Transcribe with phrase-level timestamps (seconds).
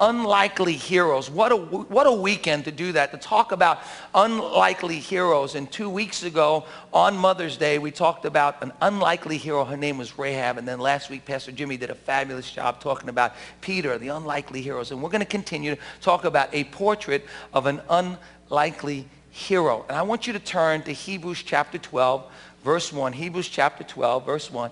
[0.00, 1.30] unlikely heroes.
[1.30, 3.80] What a, what a weekend to do that, to talk about
[4.14, 5.54] unlikely heroes.
[5.54, 9.64] And two weeks ago on Mother's Day, we talked about an unlikely hero.
[9.64, 10.58] Her name was Rahab.
[10.58, 14.62] And then last week, Pastor Jimmy did a fabulous job talking about Peter, the unlikely
[14.62, 14.90] heroes.
[14.90, 19.84] And we're going to continue to talk about a portrait of an unlikely hero.
[19.88, 22.24] And I want you to turn to Hebrews chapter 12,
[22.64, 23.12] verse 1.
[23.12, 24.70] Hebrews chapter 12, verse 1.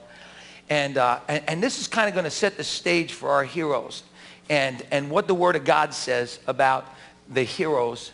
[0.71, 3.45] And, uh, and, and this is kind of going to set the stage for our
[3.45, 4.03] heroes
[4.49, 6.87] and, and what the Word of God says about
[7.29, 8.13] the heroes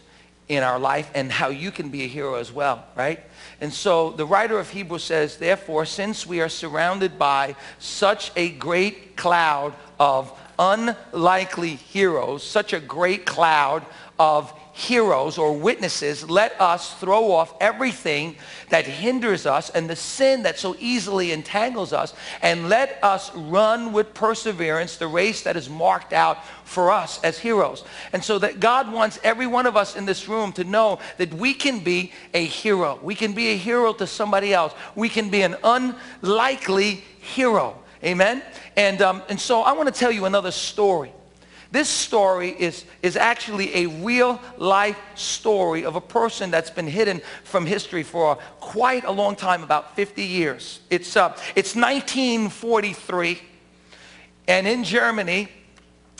[0.48, 3.20] in our life and how you can be a hero as well, right?
[3.60, 8.51] And so the writer of Hebrews says, therefore, since we are surrounded by such a
[8.51, 13.84] great cloud of unlikely heroes, such a great cloud
[14.18, 18.37] of heroes or witnesses, let us throw off everything
[18.69, 23.93] that hinders us and the sin that so easily entangles us, and let us run
[23.93, 27.84] with perseverance the race that is marked out for us as heroes.
[28.12, 31.34] And so that God wants every one of us in this room to know that
[31.34, 32.99] we can be a hero.
[33.02, 34.73] We can be a hero to somebody else.
[34.95, 37.77] We can be an unlikely hero.
[38.05, 38.43] Amen?
[38.77, 41.12] And, um, and so I want to tell you another story.
[41.73, 47.21] This story is, is actually a real life story of a person that's been hidden
[47.45, 50.80] from history for quite a long time, about 50 years.
[50.90, 53.40] It's, uh, it's 1943,
[54.49, 55.49] and in Germany,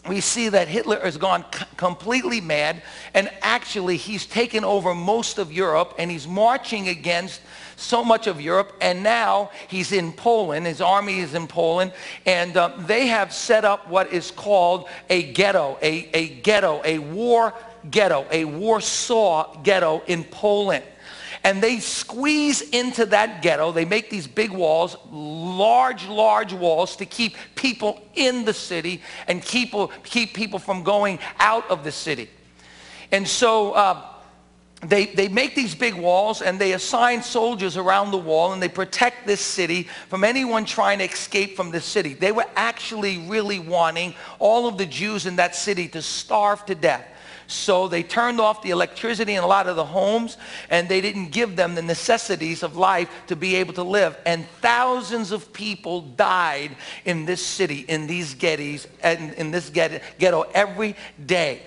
[0.09, 1.45] we see that Hitler has gone
[1.77, 7.41] completely mad, and actually he's taken over most of Europe, and he's marching against
[7.81, 10.67] so much of Europe, and now he's in Poland.
[10.67, 11.93] His army is in Poland,
[12.27, 16.99] and uh, they have set up what is called a ghetto, a, a ghetto, a
[16.99, 17.55] war
[17.91, 20.85] ghetto, a Warsaw ghetto in Poland.
[21.43, 23.73] And they squeeze into that ghetto.
[23.73, 29.41] They make these big walls, large, large walls to keep people in the city and
[29.41, 32.29] keep, keep people from going out of the city.
[33.11, 34.03] And so uh,
[34.83, 38.69] they, they make these big walls and they assign soldiers around the wall and they
[38.69, 42.15] protect this city from anyone trying to escape from the city.
[42.15, 46.75] They were actually really wanting all of the Jews in that city to starve to
[46.75, 47.07] death.
[47.47, 50.37] So they turned off the electricity in a lot of the homes
[50.71, 54.17] and they didn't give them the necessities of life to be able to live.
[54.25, 60.43] And thousands of people died in this city, in these ghettos, and in this ghetto
[60.55, 60.95] every
[61.27, 61.63] day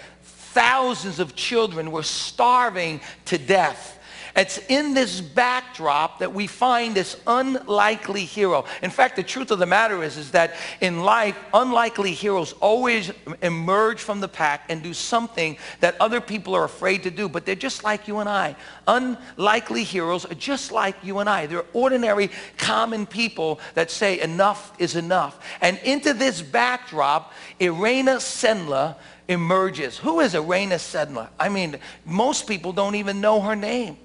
[0.53, 3.99] thousands of children were starving to death.
[4.35, 8.65] It's in this backdrop that we find this unlikely hero.
[8.81, 13.11] In fact, the truth of the matter is, is that in life, unlikely heroes always
[13.43, 17.45] emerge from the pack and do something that other people are afraid to do, but
[17.45, 18.55] they're just like you and I.
[18.87, 21.45] Unlikely heroes are just like you and I.
[21.45, 25.45] They're ordinary, common people that say enough is enough.
[25.61, 28.95] And into this backdrop, Irena Sendler
[29.27, 29.97] emerges.
[29.97, 31.29] Who is Irena Sendler?
[31.39, 33.97] I mean, most people don't even know her name.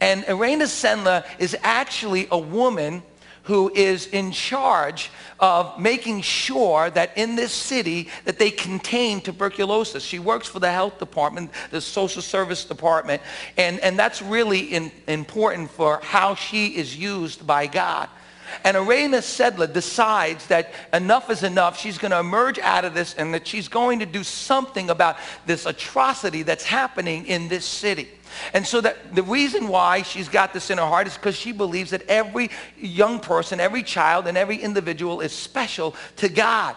[0.00, 3.02] And Irena Sendler is actually a woman
[3.44, 10.04] who is in charge of making sure that in this city that they contain tuberculosis.
[10.04, 13.20] She works for the health department, the social service department,
[13.56, 18.08] and, and that's really in, important for how she is used by God.
[18.64, 21.78] And Irena Sendler decides that enough is enough.
[21.78, 25.16] She's going to emerge out of this and that she's going to do something about
[25.46, 28.08] this atrocity that's happening in this city.
[28.54, 31.52] And so that the reason why she's got this in her heart is because she
[31.52, 36.76] believes that every young person, every child, and every individual is special to God.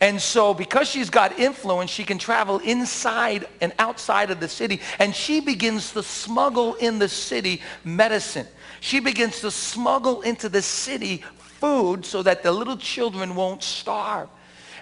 [0.00, 4.80] And so because she's got influence, she can travel inside and outside of the city.
[4.98, 8.46] And she begins to smuggle in the city medicine.
[8.80, 14.28] She begins to smuggle into the city food so that the little children won't starve.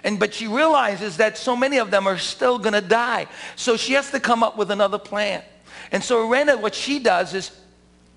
[0.03, 3.27] And but she realizes that so many of them are still going to die.
[3.55, 5.43] So she has to come up with another plan.
[5.91, 7.51] And so Irena, what she does is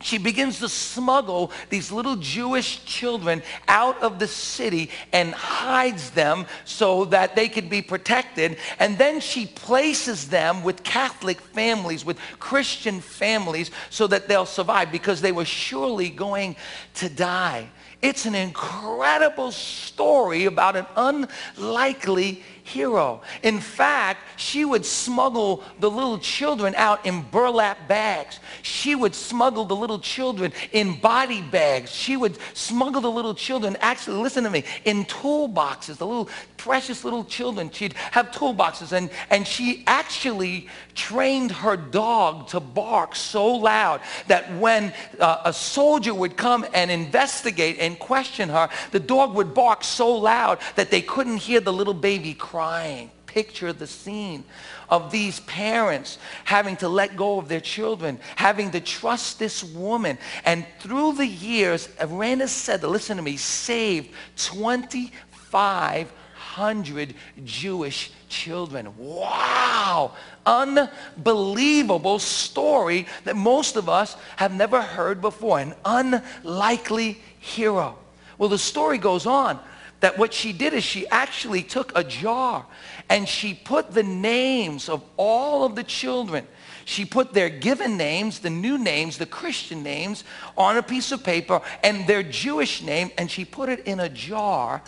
[0.02, 6.46] she begins to smuggle these little Jewish children out of the city and hides them
[6.64, 8.58] so that they could be protected.
[8.78, 14.92] And then she places them with Catholic families, with Christian families, so that they'll survive
[14.92, 16.56] because they were surely going
[16.94, 17.68] to die.
[18.02, 23.20] It's an incredible story about an unlikely hero.
[23.42, 28.38] In fact, she would smuggle the little children out in burlap bags.
[28.62, 31.90] She would smuggle the little children in body bags.
[31.90, 37.04] She would smuggle the little children, actually, listen to me, in toolboxes, the little precious
[37.04, 37.70] little children.
[37.70, 44.52] She'd have toolboxes and, and she actually trained her dog to bark so loud that
[44.58, 49.82] when uh, a soldier would come and investigate and question her, the dog would bark
[49.82, 54.44] so loud that they couldn't hear the little baby crying picture the scene
[54.90, 60.18] of these parents having to let go of their children, having to trust this woman.
[60.44, 68.94] And through the years, Irena said, listen to me, saved 2,500 Jewish children.
[68.98, 70.12] Wow!
[70.44, 75.58] Unbelievable story that most of us have never heard before.
[75.58, 77.96] An unlikely hero.
[78.36, 79.58] Well, the story goes on
[80.02, 82.66] that what she did is she actually took a jar
[83.08, 86.44] and she put the names of all of the children.
[86.84, 90.24] She put their given names, the new names, the Christian names,
[90.58, 94.08] on a piece of paper and their Jewish name, and she put it in a
[94.08, 94.82] jar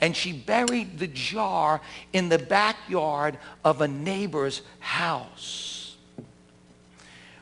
[0.00, 1.80] and she buried the jar
[2.12, 5.96] in the backyard of a neighbor's house.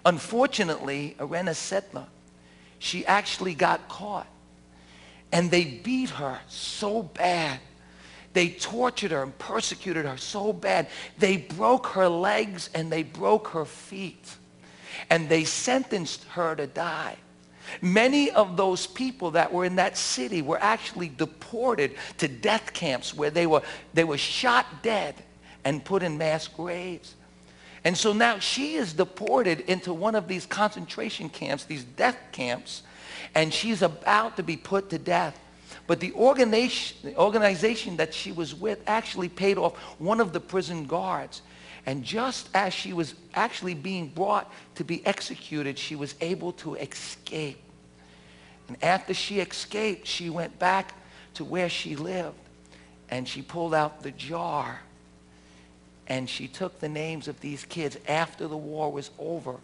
[0.07, 2.07] Unfortunately, Irena Sendler,
[2.79, 4.27] she actually got caught
[5.33, 7.61] and they beat her so bad.
[8.33, 10.89] They tortured her and persecuted her so bad.
[11.19, 14.37] They broke her legs and they broke her feet.
[15.11, 17.17] And they sentenced her to die.
[17.83, 23.15] Many of those people that were in that city were actually deported to death camps
[23.15, 23.63] where they were,
[23.95, 25.15] they were shot dead
[25.65, 27.15] and put in mass graves.
[27.85, 32.83] And so now she is deported into one of these concentration camps, these death camps,
[33.35, 35.39] and she's about to be put to death.
[35.87, 41.43] But the organization, that she was with actually paid off one of the prison guards.
[41.87, 46.75] And just as she was actually being brought to be executed, she was able to
[46.75, 47.59] escape.
[48.69, 50.95] And after she escaped, she went back
[51.35, 52.37] to where she lived.
[53.09, 54.81] And she pulled out the jar.
[56.07, 59.57] And she took the names of these kids after the war was over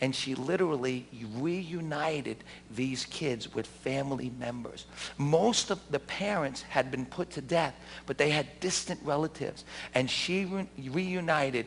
[0.00, 1.06] and she literally
[1.36, 4.86] reunited these kids with family members.
[5.16, 7.74] Most of the parents had been put to death,
[8.06, 9.64] but they had distant relatives.
[9.94, 11.66] And she re reunited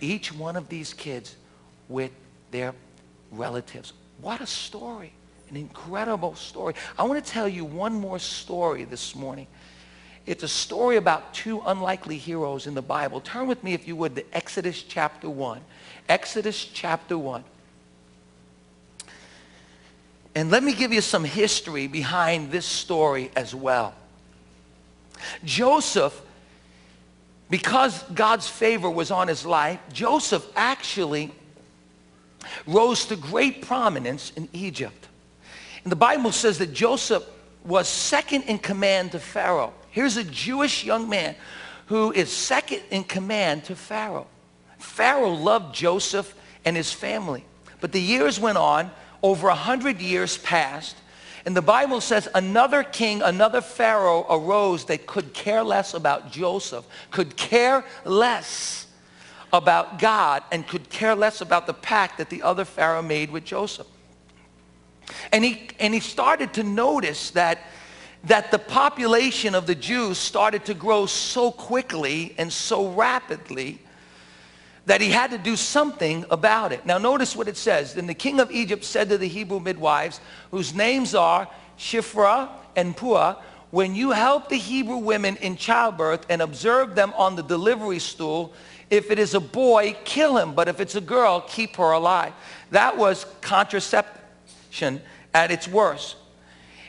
[0.00, 1.36] each one of these kids
[1.88, 2.10] with
[2.50, 2.74] their
[3.30, 3.92] relatives.
[4.20, 5.12] What a story.
[5.48, 6.74] An incredible story.
[6.98, 9.46] I want to tell you one more story this morning.
[10.26, 13.20] It's a story about two unlikely heroes in the Bible.
[13.20, 15.60] Turn with me, if you would, to Exodus chapter 1.
[16.08, 17.42] Exodus chapter 1.
[20.34, 23.94] And let me give you some history behind this story as well.
[25.44, 26.20] Joseph,
[27.48, 31.32] because God's favor was on his life, Joseph actually
[32.66, 35.08] rose to great prominence in Egypt.
[35.82, 37.24] And the Bible says that Joseph
[37.64, 39.72] was second in command to Pharaoh.
[39.90, 41.34] Here's a Jewish young man
[41.86, 44.28] who is second in command to Pharaoh.
[44.78, 46.34] Pharaoh loved Joseph
[46.64, 47.44] and his family.
[47.80, 48.90] But the years went on
[49.22, 50.96] over a hundred years passed,
[51.46, 56.86] and the Bible says another king, another Pharaoh arose that could care less about Joseph,
[57.10, 58.86] could care less
[59.52, 63.44] about God, and could care less about the pact that the other Pharaoh made with
[63.44, 63.86] Joseph.
[65.32, 67.58] And he, and he started to notice that,
[68.24, 73.80] that the population of the Jews started to grow so quickly and so rapidly
[74.86, 76.84] that he had to do something about it.
[76.86, 77.94] Now notice what it says.
[77.94, 81.48] Then the king of Egypt said to the Hebrew midwives, whose names are
[81.78, 83.36] Shiphrah and Puah,
[83.70, 88.52] when you help the Hebrew women in childbirth and observe them on the delivery stool,
[88.90, 90.54] if it is a boy, kill him.
[90.54, 92.32] But if it's a girl, keep her alive.
[92.72, 95.00] That was contraception
[95.32, 96.16] at its worst.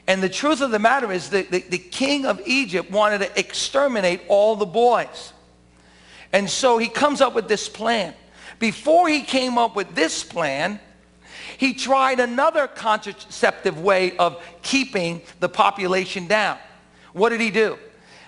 [0.08, 3.40] And the truth of the matter is that the, the king of Egypt wanted to
[3.40, 5.34] exterminate all the boys.
[6.34, 8.14] And so he comes up with this plan.
[8.60, 10.80] Before he came up with this plan,
[11.58, 16.58] he tried another contraceptive way of keeping the population down.
[17.14, 17.78] What did he do?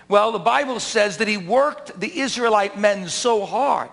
[0.08, 3.90] Well, the Bible says that he worked the Israelite men so hard.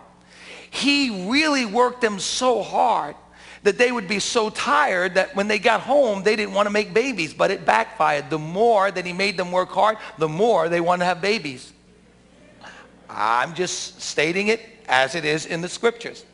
[0.69, 3.15] He really worked them so hard
[3.63, 6.71] that they would be so tired that when they got home, they didn't want to
[6.71, 8.29] make babies, but it backfired.
[8.29, 11.71] The more that he made them work hard, the more they want to have babies.
[13.13, 16.25] I'm just stating it as it is in the scriptures.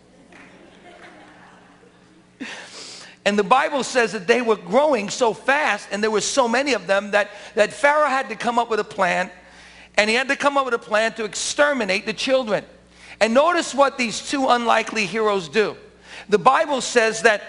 [3.26, 6.74] And the Bible says that they were growing so fast and there were so many
[6.74, 9.30] of them that, that Pharaoh had to come up with a plan
[9.98, 12.64] and he had to come up with a plan to exterminate the children.
[13.20, 15.76] And notice what these two unlikely heroes do.
[16.30, 17.44] The Bible says that,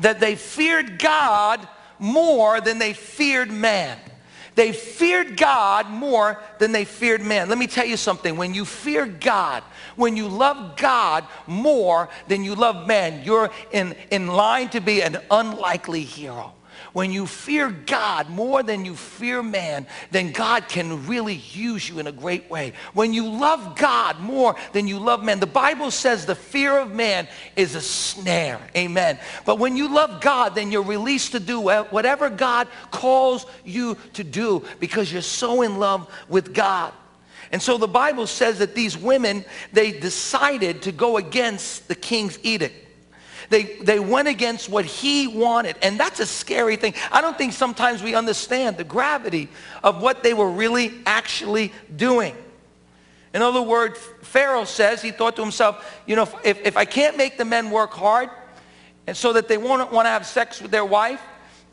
[0.00, 3.98] that they feared God more than they feared man.
[4.56, 7.50] They feared God more than they feared man.
[7.50, 8.38] Let me tell you something.
[8.38, 9.62] When you fear God,
[9.96, 15.02] when you love God more than you love man, you're in, in line to be
[15.02, 16.54] an unlikely hero.
[16.96, 21.98] When you fear God more than you fear man, then God can really use you
[21.98, 22.72] in a great way.
[22.94, 26.92] When you love God more than you love man, the Bible says the fear of
[26.92, 28.58] man is a snare.
[28.74, 29.18] Amen.
[29.44, 34.24] But when you love God, then you're released to do whatever God calls you to
[34.24, 36.94] do because you're so in love with God.
[37.52, 42.38] And so the Bible says that these women, they decided to go against the king's
[42.42, 42.85] edict.
[43.48, 45.76] They, they went against what he wanted.
[45.82, 46.94] And that's a scary thing.
[47.12, 49.48] I don't think sometimes we understand the gravity
[49.82, 52.36] of what they were really actually doing.
[53.34, 57.16] In other words, Pharaoh says, he thought to himself, you know, if, if I can't
[57.16, 58.30] make the men work hard
[59.06, 61.22] and so that they won't want to have sex with their wife,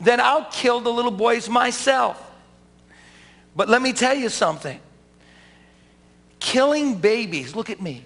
[0.00, 2.20] then I'll kill the little boys myself.
[3.56, 4.78] But let me tell you something.
[6.38, 8.04] Killing babies, look at me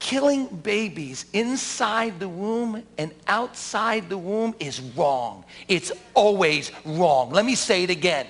[0.00, 5.44] killing babies inside the womb and outside the womb is wrong.
[5.68, 7.30] It's always wrong.
[7.30, 8.26] Let me say it again.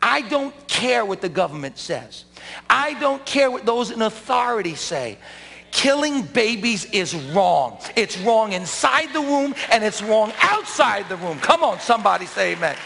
[0.00, 2.24] I don't care what the government says.
[2.70, 5.18] I don't care what those in authority say.
[5.70, 7.78] Killing babies is wrong.
[7.96, 11.40] It's wrong inside the womb and it's wrong outside the womb.
[11.40, 12.76] Come on, somebody say amen.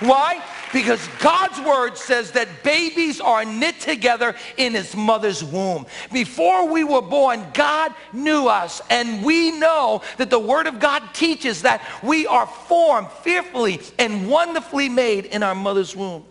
[0.00, 0.42] Why?
[0.72, 5.86] Because God's word says that babies are knit together in his mother's womb.
[6.12, 8.80] Before we were born, God knew us.
[8.88, 14.28] And we know that the word of God teaches that we are formed fearfully and
[14.30, 16.24] wonderfully made in our mother's womb.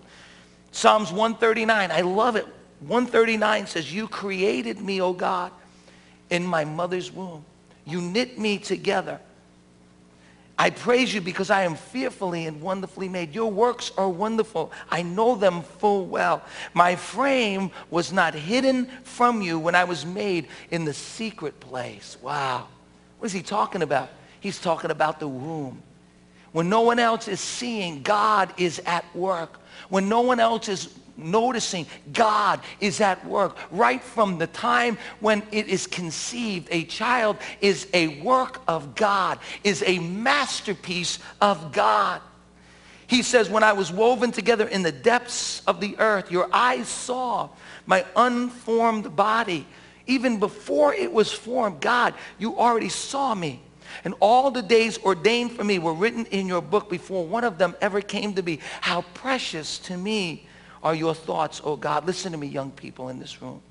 [0.72, 2.48] Psalms 139, I love it.
[2.80, 5.52] 139 says, you created me, O God,
[6.30, 7.44] in my mother's womb.
[7.86, 9.20] You knit me together
[10.60, 13.34] I praise you because I am fearfully and wonderfully made.
[13.34, 14.74] Your works are wonderful.
[14.92, 16.44] I know them full well.
[16.74, 22.18] My frame was not hidden from you when I was made in the secret place.
[22.22, 22.68] Wow.
[23.20, 24.10] What is he talking about?
[24.42, 25.82] He's talking about the womb.
[26.52, 29.62] When no one else is seeing, God is at work.
[29.88, 35.44] When no one else is noticing God is at work right from the time when
[35.52, 36.68] it is conceived.
[36.72, 42.22] A child is a work of God, is a masterpiece of God.
[43.08, 46.88] He says, when I was woven together in the depths of the earth, your eyes
[46.88, 47.50] saw
[47.88, 49.66] my unformed body.
[50.06, 53.62] Even before it was formed, God, you already saw me.
[54.04, 57.58] And all the days ordained for me were written in your book before one of
[57.58, 58.60] them ever came to be.
[58.82, 60.48] How precious to me
[60.84, 62.06] are your thoughts, oh God.
[62.06, 63.62] Listen to me, young people in this room.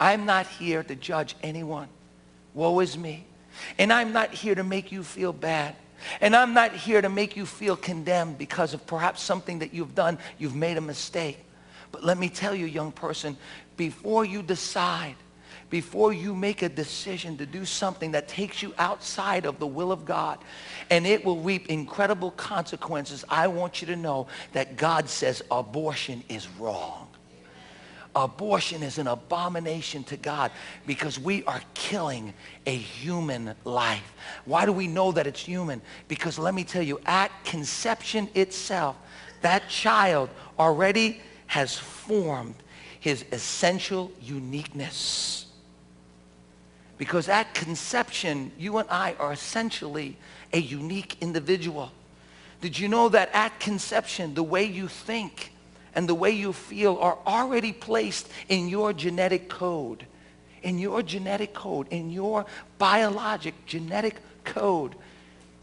[0.00, 1.88] I'm not here to judge anyone.
[2.54, 3.24] Woe is me.
[3.78, 5.74] And I'm not here to make you feel bad.
[6.20, 9.94] And I'm not here to make you feel condemned because of perhaps something that you've
[9.94, 11.38] done, you've made a mistake.
[11.90, 13.36] But let me tell you, young person,
[13.76, 15.16] before you decide
[15.70, 19.90] before you make a decision to do something that takes you outside of the will
[19.90, 20.38] of God
[20.90, 26.22] and it will reap incredible consequences, I want you to know that God says abortion
[26.28, 27.08] is wrong.
[28.14, 30.50] Abortion is an abomination to God
[30.86, 32.32] because we are killing
[32.64, 34.14] a human life.
[34.46, 35.82] Why do we know that it's human?
[36.08, 38.96] Because let me tell you, at conception itself,
[39.42, 42.54] that child already has formed
[43.00, 45.45] his essential uniqueness.
[46.98, 50.16] Because at conception, you and I are essentially
[50.52, 51.92] a unique individual.
[52.60, 55.52] Did you know that at conception, the way you think
[55.94, 60.06] and the way you feel are already placed in your genetic code?
[60.62, 62.46] In your genetic code, in your
[62.78, 64.94] biologic genetic code,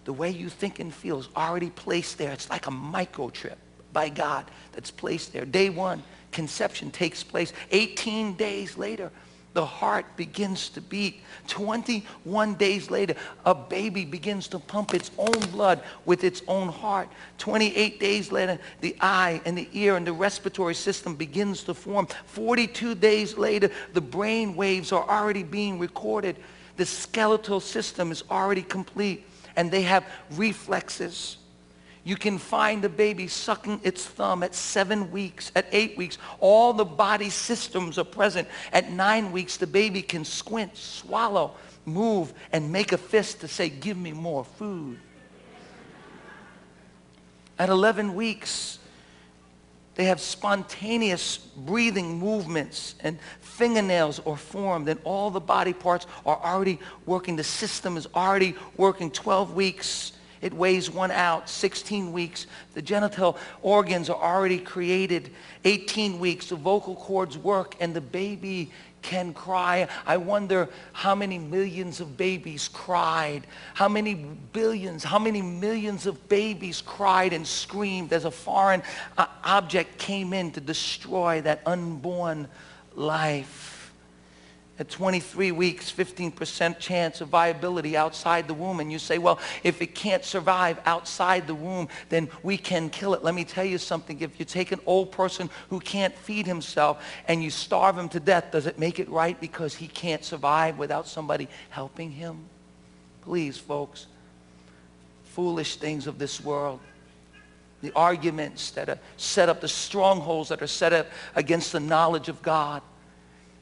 [0.06, 2.32] the way you think and feel is already placed there.
[2.32, 3.56] It's like a microchip
[3.92, 5.46] by God that's placed there.
[5.46, 7.54] Day one, conception takes place.
[7.72, 9.12] 18 days later,
[9.54, 11.22] the heart begins to beat.
[11.48, 17.08] 21 days later, a baby begins to pump its own blood with its own heart.
[17.38, 22.08] 28 days later, the eye and the ear and the respiratory system begins to form.
[22.26, 26.36] 42 days later, the brain waves are already being recorded.
[26.78, 31.38] The skeletal system is already complete, and they have reflexes.
[32.06, 36.18] You can find a baby sucking its thumb at seven weeks, at eight weeks.
[36.40, 38.48] All the body systems are present.
[38.74, 41.56] At nine weeks, the baby can squint, swallow,
[41.86, 45.00] move, and make a fist to say, give me more food.
[47.58, 48.80] At 11 weeks,
[49.96, 56.40] they have spontaneous breathing movements and fingernails are formed and all the body parts are
[56.44, 57.36] already working.
[57.36, 60.13] The system is already working 12 weeks
[60.44, 62.48] it weighs one out, 16 weeks.
[62.74, 65.32] The genital organs are already created,
[65.64, 66.50] 18 weeks.
[66.50, 68.72] The vocal cords work and the baby
[69.02, 69.88] can cry.
[70.06, 76.28] I wonder how many millions of babies cried, how many billions, how many millions of
[76.28, 78.82] babies cried and screamed as a foreign
[79.18, 82.48] uh, object came in to destroy that unborn
[82.96, 83.83] life.
[84.80, 88.80] At 23 weeks, 15% chance of viability outside the womb.
[88.80, 93.14] And you say, well, if it can't survive outside the womb, then we can kill
[93.14, 93.24] it.
[93.24, 94.20] Let me tell you something.
[94.20, 98.20] If you take an old person who can't feed himself and you starve him to
[98.20, 102.46] death, does it make it right because he can't survive without somebody helping him?
[103.22, 104.08] Please, folks,
[105.26, 106.80] foolish things of this world
[107.84, 112.30] the arguments that are set up, the strongholds that are set up against the knowledge
[112.30, 112.82] of God.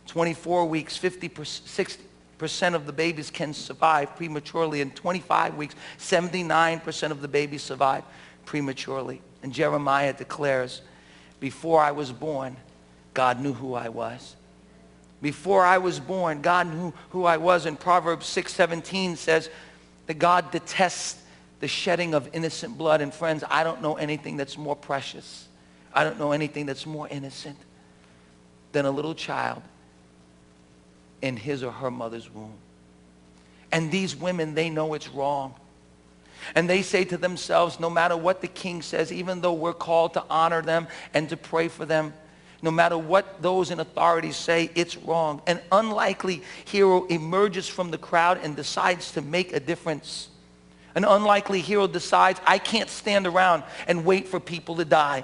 [0.07, 4.81] 24 weeks, 50 60% of the babies can survive prematurely.
[4.81, 8.03] In 25 weeks, 79% of the babies survive
[8.45, 9.21] prematurely.
[9.43, 10.81] And Jeremiah declares,
[11.39, 12.57] before I was born,
[13.13, 14.35] God knew who I was.
[15.21, 17.65] Before I was born, God knew who I was.
[17.65, 19.49] And Proverbs 6.17 says
[20.07, 21.21] that God detests
[21.59, 23.01] the shedding of innocent blood.
[23.01, 25.47] And friends, I don't know anything that's more precious.
[25.93, 27.57] I don't know anything that's more innocent
[28.71, 29.61] than a little child
[31.21, 32.53] in his or her mother's womb.
[33.71, 35.55] And these women, they know it's wrong.
[36.55, 40.13] And they say to themselves, no matter what the king says, even though we're called
[40.15, 42.13] to honor them and to pray for them,
[42.63, 45.41] no matter what those in authority say, it's wrong.
[45.47, 50.29] An unlikely hero emerges from the crowd and decides to make a difference.
[50.93, 55.23] An unlikely hero decides, I can't stand around and wait for people to die.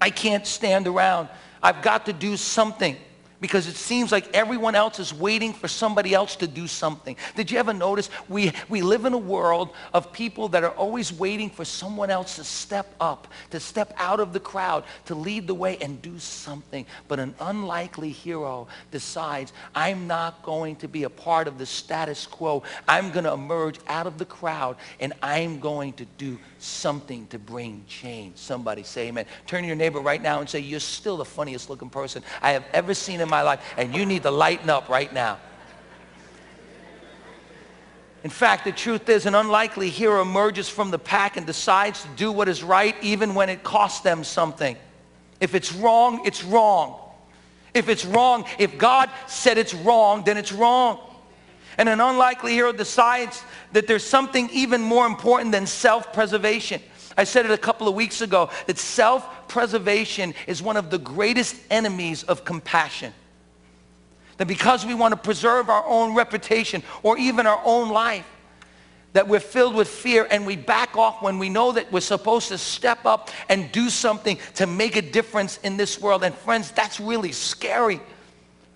[0.00, 1.28] I can't stand around.
[1.62, 2.96] I've got to do something
[3.40, 7.16] because it seems like everyone else is waiting for somebody else to do something.
[7.34, 11.12] Did you ever notice we, we live in a world of people that are always
[11.12, 15.46] waiting for someone else to step up, to step out of the crowd, to lead
[15.46, 16.86] the way and do something.
[17.08, 22.26] But an unlikely hero decides, I'm not going to be a part of the status
[22.26, 22.62] quo.
[22.88, 27.38] I'm going to emerge out of the crowd and I'm going to do something to
[27.38, 28.38] bring change.
[28.38, 29.26] Somebody say amen.
[29.46, 32.52] Turn to your neighbor right now and say, you're still the funniest looking person I
[32.52, 35.38] have ever seen in my life, and you need to lighten up right now.
[38.24, 42.08] In fact, the truth is an unlikely hero emerges from the pack and decides to
[42.16, 44.76] do what is right even when it costs them something.
[45.40, 46.98] If it's wrong, it's wrong.
[47.72, 50.98] If it's wrong, if God said it's wrong, then it's wrong.
[51.78, 56.80] And an unlikely hero decides that there's something even more important than self-preservation.
[57.16, 61.56] I said it a couple of weeks ago that self-preservation is one of the greatest
[61.70, 63.12] enemies of compassion.
[64.36, 68.26] That because we want to preserve our own reputation or even our own life,
[69.14, 72.48] that we're filled with fear and we back off when we know that we're supposed
[72.48, 76.22] to step up and do something to make a difference in this world.
[76.22, 77.98] And friends, that's really scary.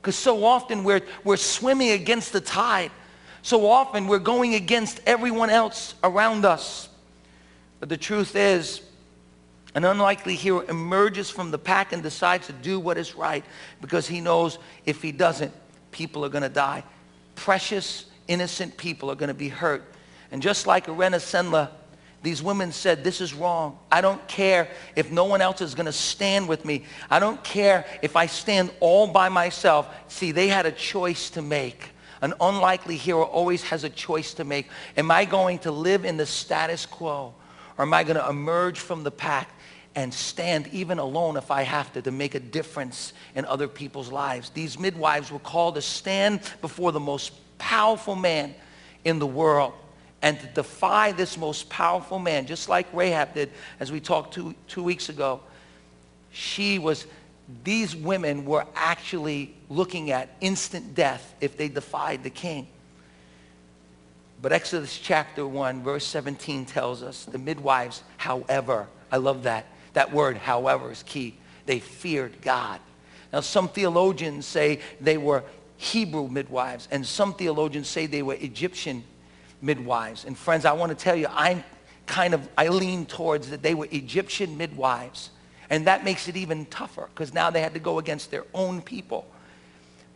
[0.00, 2.90] Because so often we're, we're swimming against the tide.
[3.42, 6.88] So often we're going against everyone else around us.
[7.80, 8.82] But the truth is,
[9.74, 13.44] an unlikely hero emerges from the pack and decides to do what is right
[13.80, 15.52] because he knows if he doesn't,
[15.90, 16.84] people are going to die.
[17.34, 19.82] Precious, innocent people are going to be hurt.
[20.30, 21.70] And just like Irena Sendler
[22.22, 23.78] these women said, this is wrong.
[23.90, 26.84] I don't care if no one else is going to stand with me.
[27.08, 29.88] I don't care if I stand all by myself.
[30.08, 31.90] See, they had a choice to make.
[32.20, 34.68] An unlikely hero always has a choice to make.
[34.98, 37.34] Am I going to live in the status quo?
[37.80, 39.48] Or am I going to emerge from the pack
[39.94, 44.12] and stand even alone if I have to to make a difference in other people's
[44.12, 44.50] lives?
[44.50, 48.54] These midwives were called to stand before the most powerful man
[49.06, 49.72] in the world
[50.20, 54.54] and to defy this most powerful man, just like Rahab did, as we talked two,
[54.68, 55.40] two weeks ago.
[56.32, 57.06] She was,
[57.64, 62.68] these women were actually looking at instant death if they defied the king.
[64.42, 69.66] But Exodus chapter 1, verse 17 tells us the midwives, however, I love that.
[69.92, 71.36] That word, however, is key.
[71.66, 72.80] They feared God.
[73.32, 75.44] Now, some theologians say they were
[75.76, 79.04] Hebrew midwives, and some theologians say they were Egyptian
[79.62, 80.24] midwives.
[80.24, 81.62] And friends, I want to tell you, I'm
[82.06, 85.30] kind of, I lean towards that they were Egyptian midwives.
[85.68, 88.82] And that makes it even tougher because now they had to go against their own
[88.82, 89.26] people.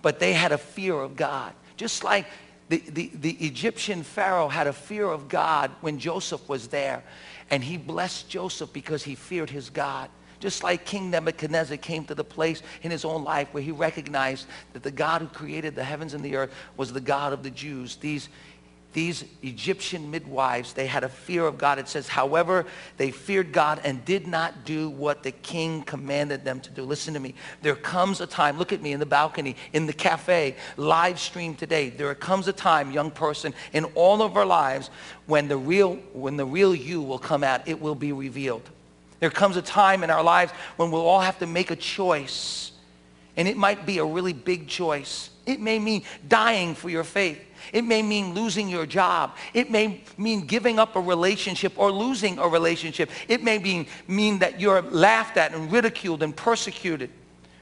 [0.02, 1.52] But they had a fear of God.
[1.76, 2.26] Just like
[2.68, 7.02] the, the, the Egyptian Pharaoh had a fear of God when Joseph was there.
[7.50, 10.08] And he blessed Joseph because he feared his God.
[10.40, 14.46] Just like King Nebuchadnezzar came to the place in his own life where he recognized
[14.72, 17.50] that the God who created the heavens and the earth was the God of the
[17.50, 17.96] Jews.
[17.96, 18.28] These
[18.94, 21.78] these Egyptian midwives, they had a fear of God.
[21.78, 22.64] It says, however,
[22.96, 26.82] they feared God and did not do what the king commanded them to do.
[26.84, 27.34] Listen to me.
[27.60, 31.56] There comes a time, look at me in the balcony, in the cafe, live stream
[31.56, 31.90] today.
[31.90, 34.90] There comes a time, young person, in all of our lives
[35.26, 37.66] when the real, when the real you will come out.
[37.66, 38.70] It will be revealed.
[39.18, 42.70] There comes a time in our lives when we'll all have to make a choice.
[43.36, 45.30] And it might be a really big choice.
[45.46, 47.40] It may mean dying for your faith.
[47.72, 49.36] It may mean losing your job.
[49.52, 53.10] It may mean giving up a relationship or losing a relationship.
[53.28, 57.10] It may mean, mean that you're laughed at and ridiculed and persecuted.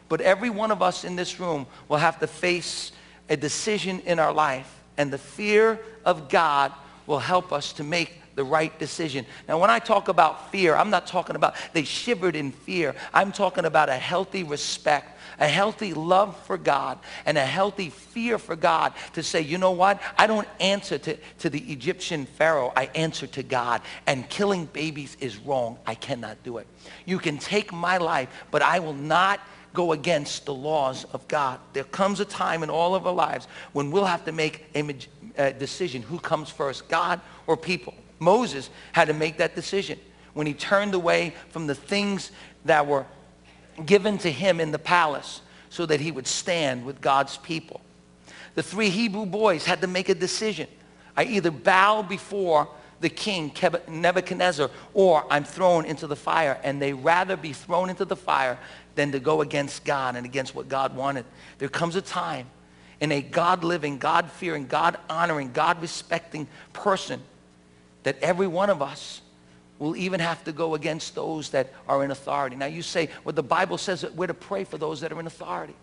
[0.08, 2.92] But every one of us in this room will have to face
[3.28, 4.82] a decision in our life.
[4.98, 6.72] And the fear of God
[7.06, 9.26] will help us to make the right decision.
[9.48, 12.94] Now, when I talk about fear, I'm not talking about they shivered in fear.
[13.12, 18.38] I'm talking about a healthy respect a healthy love for God, and a healthy fear
[18.38, 20.00] for God to say, you know what?
[20.16, 22.72] I don't answer to, to the Egyptian Pharaoh.
[22.76, 23.82] I answer to God.
[24.06, 25.78] And killing babies is wrong.
[25.86, 26.66] I cannot do it.
[27.06, 29.40] You can take my life, but I will not
[29.74, 31.58] go against the laws of God.
[31.72, 34.82] There comes a time in all of our lives when we'll have to make a,
[35.38, 36.02] a uh, decision.
[36.02, 37.94] Who comes first, God or people?
[38.22, 39.98] Moses had to make that decision
[40.32, 42.30] when he turned away from the things
[42.64, 43.04] that were
[43.84, 47.80] given to him in the palace so that he would stand with God's people.
[48.54, 50.68] The three Hebrew boys had to make a decision.
[51.16, 52.68] I either bow before
[53.00, 53.52] the king,
[53.88, 56.60] Nebuchadnezzar, or I'm thrown into the fire.
[56.62, 58.58] And they rather be thrown into the fire
[58.94, 61.24] than to go against God and against what God wanted.
[61.58, 62.46] There comes a time
[63.00, 67.20] in a God-living, God-fearing, God-honoring, God-respecting person
[68.02, 69.20] that every one of us
[69.78, 72.56] will even have to go against those that are in authority.
[72.56, 75.20] Now you say, well, the Bible says that we're to pray for those that are
[75.20, 75.74] in authority.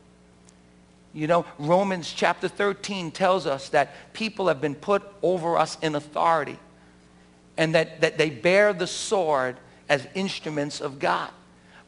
[1.13, 5.95] You know, Romans chapter 13 tells us that people have been put over us in
[5.95, 6.57] authority
[7.57, 9.57] and that, that they bear the sword
[9.89, 11.31] as instruments of God.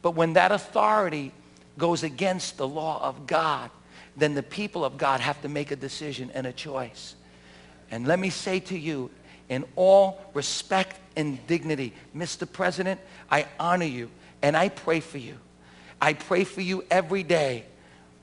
[0.02, 1.32] But when that authority
[1.78, 3.70] goes against the law of God,
[4.16, 7.14] then the people of God have to make a decision and a choice.
[7.90, 9.10] And let me say to you,
[9.52, 11.92] in all respect and dignity.
[12.16, 12.50] Mr.
[12.50, 12.98] President,
[13.30, 14.10] I honor you
[14.40, 15.36] and I pray for you.
[16.00, 17.66] I pray for you every day.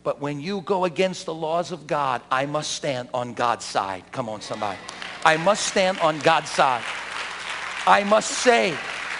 [0.04, 4.04] But when you go against the laws of God, I must stand on God's side.
[4.12, 4.80] Come on, somebody.
[5.24, 6.84] I must stand on God's side.
[7.86, 8.72] I must say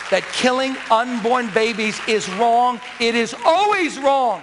[0.10, 2.82] that killing unborn babies is wrong.
[3.00, 4.42] It is always wrong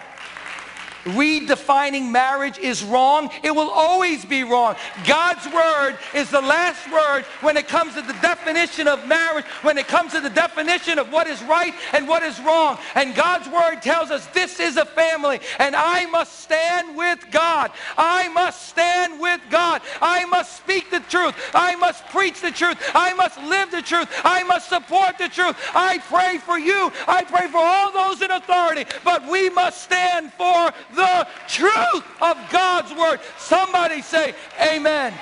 [1.07, 3.31] redefining marriage is wrong.
[3.43, 4.77] It will always be wrong.
[5.07, 9.79] God's word is the last word when it comes to the definition of marriage, when
[9.79, 12.79] it comes to the definition of what is right and what is wrong.
[12.95, 17.71] And God's word tells us this is a family and I must stand with God.
[17.97, 19.83] I must stand with God.
[20.01, 21.35] I must speak the truth.
[21.55, 22.79] I must preach the truth.
[22.95, 24.09] I must live the truth.
[24.25, 25.57] I must support the truth.
[25.75, 26.93] I pray for you.
[27.07, 28.85] I pray for all those in authority.
[29.05, 33.21] But we must stand for the truth of God's word.
[33.39, 35.15] Somebody say amen.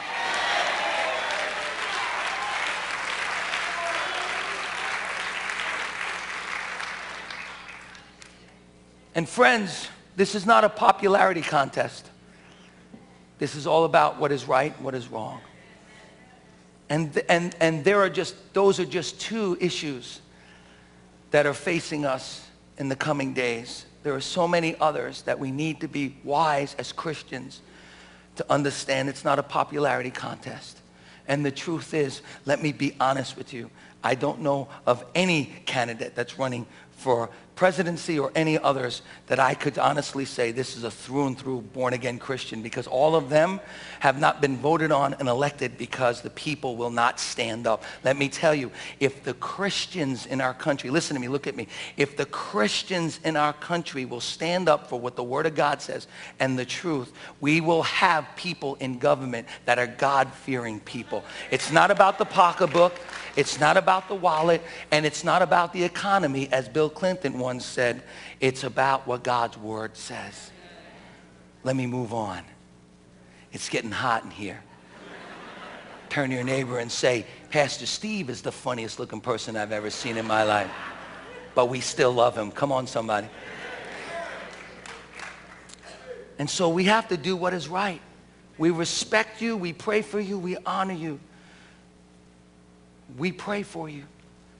[9.15, 12.09] And friends, this is not a popularity contest.
[13.39, 15.41] This is all about what is right, what is wrong.
[16.89, 20.21] And, and, and there are just, those are just two issues
[21.31, 22.47] that are facing us
[22.79, 26.77] in the coming days there are so many others that we need to be wise
[26.79, 27.61] as Christians
[28.37, 30.79] to understand it's not a popularity contest.
[31.27, 33.71] And the truth is, let me be honest with you,
[34.05, 39.55] I don't know of any candidate that's running for presidency or any others that I
[39.55, 43.31] could honestly say this is a through and through born again Christian because all of
[43.31, 43.61] them
[44.01, 47.85] have not been voted on and elected because the people will not stand up.
[48.03, 51.55] Let me tell you, if the Christians in our country, listen to me, look at
[51.55, 55.55] me, if the Christians in our country will stand up for what the Word of
[55.55, 56.09] God says
[56.40, 61.25] and the truth, we will have people in government that are God-fearing people.
[61.51, 62.99] It's not about the pocketbook.
[63.37, 67.64] It's not about the wallet and it's not about the economy, as Bill Clinton once
[67.64, 68.03] said.
[68.40, 70.51] It's about what God's word says.
[71.64, 72.42] Let me move on.
[73.53, 74.62] It's getting hot in here.
[76.11, 79.90] Turn to your neighbor and say, Pastor Steve is the funniest looking person I've ever
[79.90, 80.70] seen in my life.
[81.55, 82.51] But we still love him.
[82.51, 83.29] Come on, somebody.
[86.38, 88.01] And so we have to do what is right.
[88.59, 89.57] We respect you.
[89.57, 90.38] We pray for you.
[90.38, 91.18] We honor you.
[93.19, 94.05] We pray for you,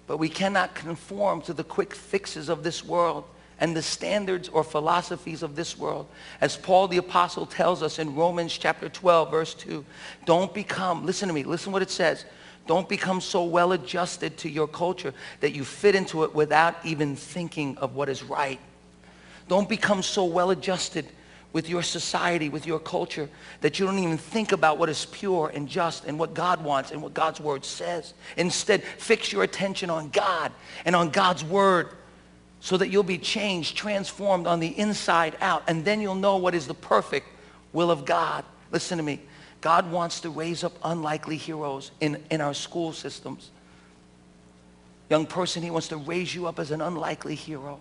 [0.07, 3.25] but we cannot conform to the quick fixes of this world
[3.61, 6.07] and the standards or philosophies of this world.
[6.41, 9.85] As Paul the Apostle tells us in Romans chapter 12, verse 2,
[10.25, 12.25] don't become, listen to me, listen what it says.
[12.67, 17.15] Don't become so well adjusted to your culture that you fit into it without even
[17.15, 18.59] thinking of what is right.
[19.49, 21.07] Don't become so well adjusted
[21.55, 23.31] with your society, with your culture,
[23.63, 26.91] that you don't even think about what is pure and just and what God wants
[26.91, 28.13] and what God's word says.
[28.37, 30.53] Instead, fix your attention on God
[30.85, 31.91] and on God's word
[32.59, 36.57] so that you'll be changed, transformed on the inside out, and then you'll know what
[36.57, 37.29] is the perfect
[37.73, 38.45] will of God.
[38.73, 39.21] Listen to me.
[39.61, 43.51] God wants to raise up unlikely heroes in, in our school systems.
[45.09, 47.79] Young person, he wants to raise you up as an unlikely hero.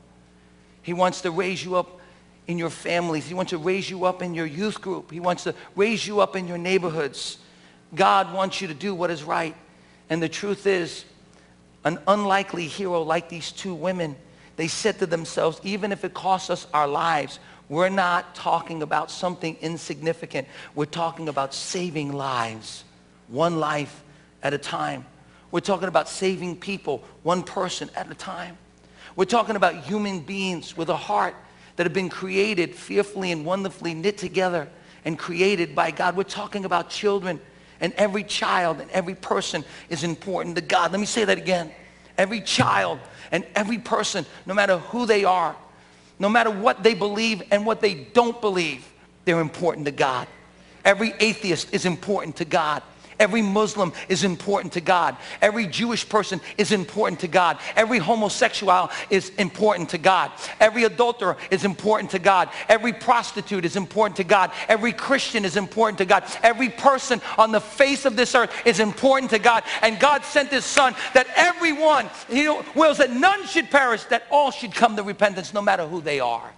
[0.83, 1.99] He wants to raise you up
[2.47, 3.27] in your families.
[3.27, 5.11] He wants to raise you up in your youth group.
[5.11, 7.37] He wants to raise you up in your neighborhoods.
[7.95, 9.55] God wants you to do what is right.
[10.09, 11.05] And the truth is,
[11.85, 14.15] an unlikely hero like these two women
[14.55, 19.09] they said to themselves, even if it costs us our lives, we're not talking about
[19.09, 20.47] something insignificant.
[20.75, 22.83] We're talking about saving lives,
[23.29, 24.03] one life
[24.43, 25.05] at a time.
[25.49, 28.57] We're talking about saving people, one person at a time.
[29.15, 31.35] We're talking about human beings with a heart
[31.75, 34.67] that have been created fearfully and wonderfully knit together
[35.05, 36.15] and created by God.
[36.15, 37.39] We're talking about children,
[37.81, 40.91] and every child and every person is important to God.
[40.91, 41.71] Let me say that again.
[42.17, 42.99] Every child
[43.31, 45.55] and every person, no matter who they are,
[46.19, 48.87] no matter what they believe and what they don't believe,
[49.25, 50.27] they're important to God.
[50.85, 52.83] Every atheist is important to God.
[53.19, 55.17] Every Muslim is important to God.
[55.41, 57.59] Every Jewish person is important to God.
[57.75, 60.31] Every homosexual is important to God.
[60.59, 62.49] Every adulterer is important to God.
[62.69, 64.51] Every prostitute is important to God.
[64.67, 66.23] Every Christian is important to God.
[66.41, 69.63] Every person on the face of this earth is important to God.
[69.81, 74.51] And God sent his son that everyone, he wills that none should perish, that all
[74.51, 76.51] should come to repentance no matter who they are.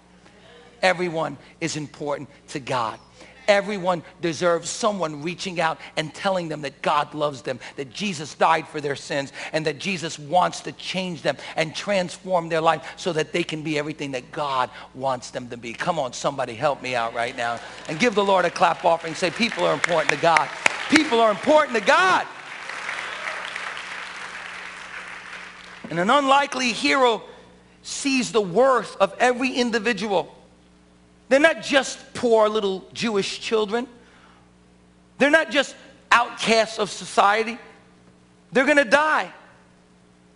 [0.81, 2.99] Everyone is important to God.
[3.47, 8.67] Everyone deserves someone reaching out and telling them that God loves them, that Jesus died
[8.67, 13.13] for their sins, and that Jesus wants to change them and transform their life so
[13.13, 15.73] that they can be everything that God wants them to be.
[15.73, 17.59] Come on, somebody help me out right now.
[17.87, 19.15] And give the Lord a clap offering.
[19.15, 20.49] Say, people are important to God.
[20.89, 22.25] People are important to God.
[25.89, 27.23] And an unlikely hero
[27.83, 30.35] sees the worth of every individual
[31.29, 33.87] they're not just poor little Jewish children.
[35.17, 35.75] They're not just
[36.11, 37.57] outcasts of society.
[38.51, 39.31] They're going to die.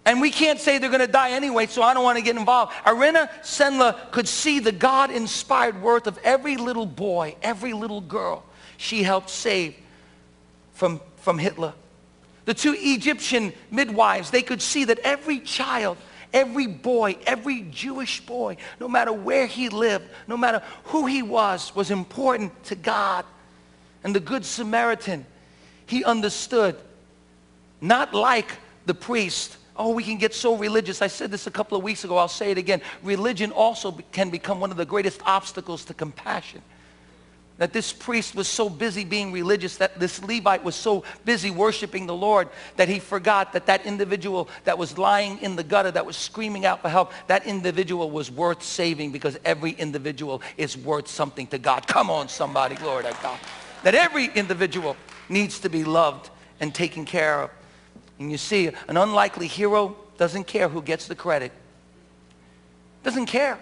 [0.05, 2.35] And we can't say they're going to die anyway, so I don't want to get
[2.35, 2.73] involved.
[2.87, 8.43] Irena Sendler could see the God-inspired worth of every little boy, every little girl
[8.77, 9.75] she helped save
[10.73, 11.73] from, from Hitler.
[12.45, 15.97] The two Egyptian midwives, they could see that every child
[16.31, 21.75] Every boy, every Jewish boy, no matter where he lived, no matter who he was,
[21.75, 23.25] was important to God.
[24.03, 25.25] And the Good Samaritan,
[25.85, 26.75] he understood,
[27.81, 28.51] not like
[28.85, 31.01] the priest, oh, we can get so religious.
[31.01, 32.17] I said this a couple of weeks ago.
[32.17, 32.81] I'll say it again.
[33.01, 36.61] Religion also can become one of the greatest obstacles to compassion
[37.59, 42.07] that this priest was so busy being religious, that this Levite was so busy worshiping
[42.07, 46.05] the Lord, that he forgot that that individual that was lying in the gutter, that
[46.05, 51.09] was screaming out for help, that individual was worth saving because every individual is worth
[51.09, 51.85] something to God.
[51.85, 53.37] Come on, somebody, glory to God.
[53.83, 54.95] That every individual
[55.27, 56.29] needs to be loved
[56.61, 57.51] and taken care of.
[58.19, 61.51] And you see, an unlikely hero doesn't care who gets the credit.
[63.03, 63.59] Doesn't care.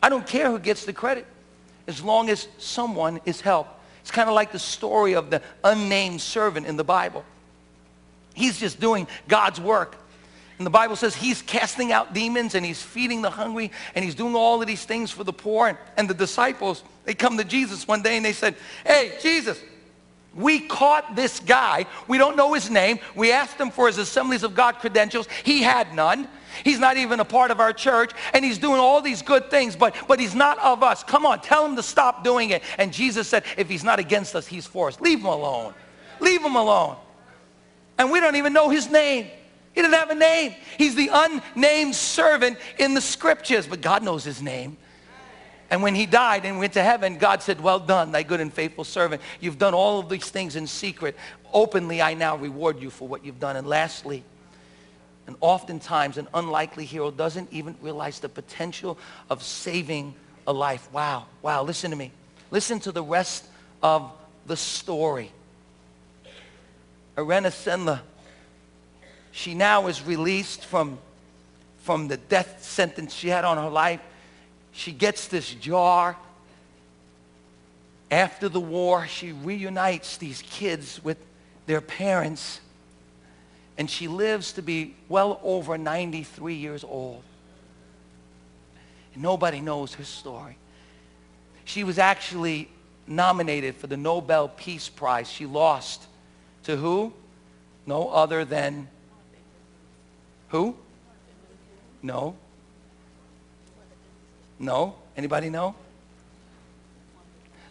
[0.00, 1.26] I don't care who gets the credit
[1.90, 3.70] as long as someone is helped.
[4.00, 7.24] It's kind of like the story of the unnamed servant in the Bible.
[8.32, 9.96] He's just doing God's work.
[10.56, 14.14] And the Bible says he's casting out demons and he's feeding the hungry and he's
[14.14, 15.68] doing all of these things for the poor.
[15.68, 18.54] And, and the disciples, they come to Jesus one day and they said,
[18.86, 19.58] hey, Jesus,
[20.34, 21.86] we caught this guy.
[22.08, 23.00] We don't know his name.
[23.14, 25.28] We asked him for his Assemblies of God credentials.
[25.44, 26.28] He had none.
[26.64, 29.76] He's not even a part of our church, and he's doing all these good things,
[29.76, 31.02] but, but he's not of us.
[31.04, 32.62] Come on, tell him to stop doing it.
[32.78, 35.00] And Jesus said, if he's not against us, he's for us.
[35.00, 35.74] Leave him alone.
[36.20, 36.96] Leave him alone.
[37.98, 39.26] And we don't even know his name.
[39.72, 40.54] He didn't have a name.
[40.78, 44.76] He's the unnamed servant in the scriptures, but God knows his name.
[45.70, 48.52] And when he died and went to heaven, God said, well done, thy good and
[48.52, 49.22] faithful servant.
[49.38, 51.14] You've done all of these things in secret.
[51.52, 53.54] Openly, I now reward you for what you've done.
[53.54, 54.24] And lastly,
[55.30, 58.98] and oftentimes an unlikely hero doesn't even realize the potential
[59.30, 60.12] of saving
[60.44, 60.92] a life.
[60.92, 62.10] Wow, wow, listen to me.
[62.50, 63.46] Listen to the rest
[63.80, 64.10] of
[64.46, 65.30] the story.
[67.16, 68.00] Irena Sendler,
[69.30, 70.98] she now is released from,
[71.78, 74.00] from the death sentence she had on her life.
[74.72, 76.16] She gets this jar.
[78.10, 81.24] After the war, she reunites these kids with
[81.66, 82.60] their parents.
[83.80, 87.22] And she lives to be well over 93 years old.
[89.14, 90.58] And nobody knows her story.
[91.64, 92.68] She was actually
[93.06, 95.30] nominated for the Nobel Peace Prize.
[95.30, 96.04] She lost
[96.64, 97.14] to who?
[97.86, 98.86] No other than
[100.48, 100.76] who?
[102.02, 102.36] No.
[104.58, 104.94] No?
[105.16, 105.74] Anybody know?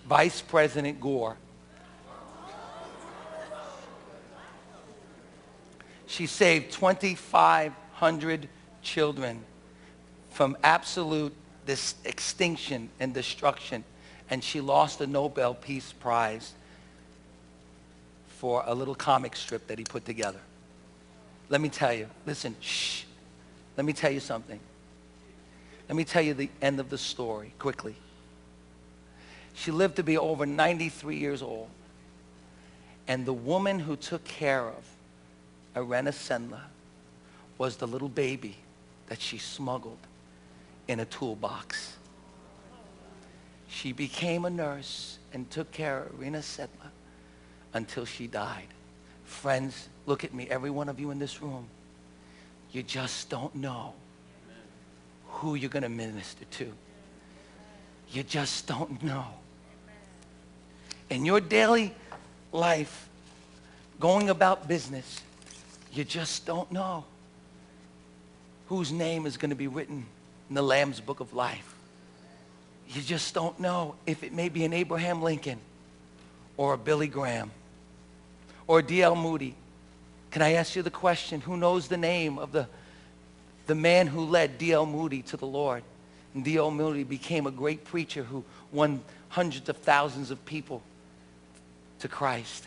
[0.08, 1.38] Vice President Gore.
[6.10, 8.50] She saved 2,500
[8.82, 9.43] children
[10.32, 11.34] from absolute
[11.67, 13.84] dis- extinction and destruction.
[14.28, 16.54] And she lost the Nobel Peace Prize
[18.39, 20.39] for a little comic strip that he put together.
[21.48, 23.04] Let me tell you, listen, shh.
[23.78, 24.60] Let me tell you something.
[25.88, 27.95] Let me tell you the end of the story quickly.
[29.54, 31.69] She lived to be over 93 years old.
[33.08, 34.84] And the woman who took care of
[35.75, 36.62] Irena Sendler
[37.58, 38.58] was the little baby
[39.08, 39.97] that she smuggled
[40.88, 41.97] in a toolbox.
[43.67, 46.91] She became a nurse and took care of Irena Sendler
[47.73, 48.67] until she died.
[49.25, 51.67] Friends, look at me, every one of you in this room.
[52.71, 53.93] You just don't know
[55.27, 56.71] who you're going to minister to.
[58.12, 59.25] You just don't know.
[61.10, 61.93] In your daily
[62.51, 63.08] life,
[63.99, 65.21] going about business,
[65.93, 67.04] you just don't know
[68.67, 70.06] whose name is going to be written
[70.49, 71.75] in the Lamb's Book of Life.
[72.89, 75.60] You just don't know if it may be an Abraham Lincoln
[76.58, 77.52] or a Billy Graham
[78.67, 79.15] or D.L.
[79.15, 79.56] Moody.
[80.32, 81.41] Can I ask you the question?
[81.41, 82.67] Who knows the name of the
[83.69, 84.88] the man who led D.L.
[84.88, 85.84] Moody to the Lord.
[86.34, 86.71] And D.L.
[86.71, 90.82] Moody became a great preacher who won hundreds of thousands of people
[91.99, 92.65] to Christ.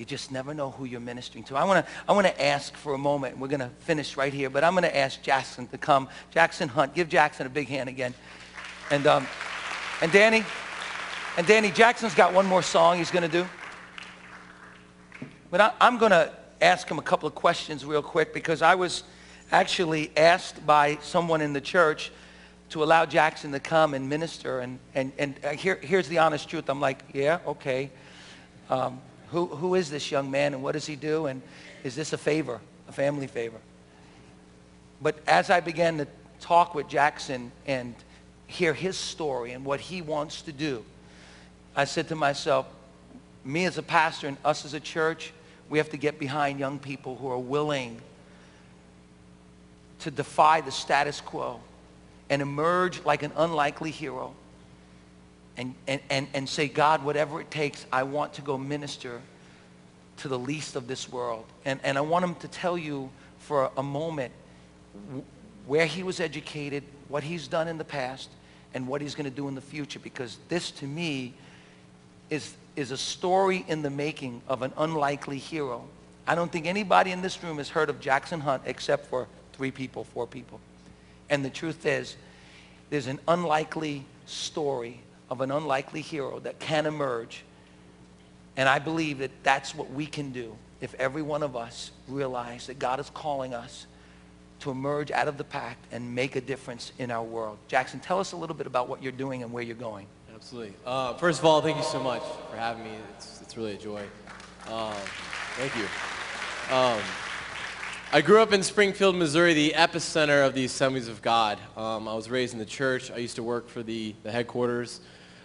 [0.00, 1.56] You just never know who you're ministering to.
[1.56, 3.36] I want to I want to ask for a moment.
[3.36, 6.08] We're going to finish right here, but I'm going to ask Jackson to come.
[6.30, 8.14] Jackson Hunt, give Jackson a big hand again.
[8.90, 9.26] And um,
[10.00, 10.42] and Danny,
[11.36, 13.46] and Danny Jackson's got one more song he's going to do.
[15.50, 16.32] But I, I'm going to
[16.62, 19.02] ask him a couple of questions real quick because I was
[19.52, 22.10] actually asked by someone in the church
[22.70, 24.60] to allow Jackson to come and minister.
[24.60, 26.70] And, and, and uh, here, here's the honest truth.
[26.70, 27.90] I'm like, yeah, okay.
[28.70, 31.26] Um, who, who is this young man and what does he do?
[31.26, 31.42] And
[31.84, 33.58] is this a favor, a family favor?
[35.00, 36.06] But as I began to
[36.40, 37.94] talk with Jackson and
[38.46, 40.84] hear his story and what he wants to do,
[41.76, 42.66] I said to myself,
[43.44, 45.32] me as a pastor and us as a church,
[45.68, 48.00] we have to get behind young people who are willing
[50.00, 51.60] to defy the status quo
[52.28, 54.34] and emerge like an unlikely hero
[55.60, 59.20] and, and, and, and say, God, whatever it takes, I want to go minister
[60.18, 61.44] to the least of this world.
[61.66, 64.32] And, and I want him to tell you for a moment
[65.66, 68.30] where he was educated, what he's done in the past,
[68.72, 69.98] and what he's going to do in the future.
[69.98, 71.34] Because this, to me,
[72.30, 75.84] is, is a story in the making of an unlikely hero.
[76.26, 79.70] I don't think anybody in this room has heard of Jackson Hunt except for three
[79.70, 80.58] people, four people.
[81.28, 82.16] And the truth is,
[82.88, 87.44] there's an unlikely story of an unlikely hero that can emerge.
[88.56, 92.66] And I believe that that's what we can do if every one of us realize
[92.66, 93.86] that God is calling us
[94.60, 97.58] to emerge out of the pack and make a difference in our world.
[97.68, 100.06] Jackson, tell us a little bit about what you're doing and where you're going.
[100.34, 100.74] Absolutely.
[100.84, 102.90] Uh, first of all, thank you so much for having me.
[103.16, 104.02] It's, it's really a joy.
[104.68, 104.94] Um,
[105.56, 105.86] thank you.
[106.74, 107.00] Um,
[108.12, 111.58] I grew up in Springfield, Missouri, the epicenter of the Assemblies of God.
[111.76, 113.10] Um, I was raised in the church.
[113.10, 115.00] I used to work for the, the headquarters.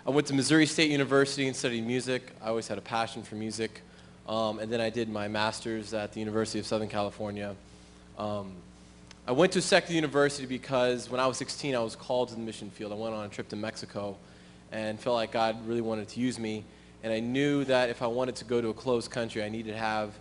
[0.08, 2.32] I went to Missouri State University and studied music.
[2.40, 3.82] I always had a passion for music.
[4.30, 7.56] Um, and then I did my master's at the University of Southern California.
[8.20, 8.52] Um,
[9.26, 12.42] I went to secular university because when I was 16, I was called to the
[12.42, 12.92] mission field.
[12.92, 14.16] I went on a trip to Mexico
[14.72, 16.64] and felt like God really wanted to use me.
[17.02, 19.72] And I knew that if I wanted to go to a closed country, I needed
[19.72, 20.12] to have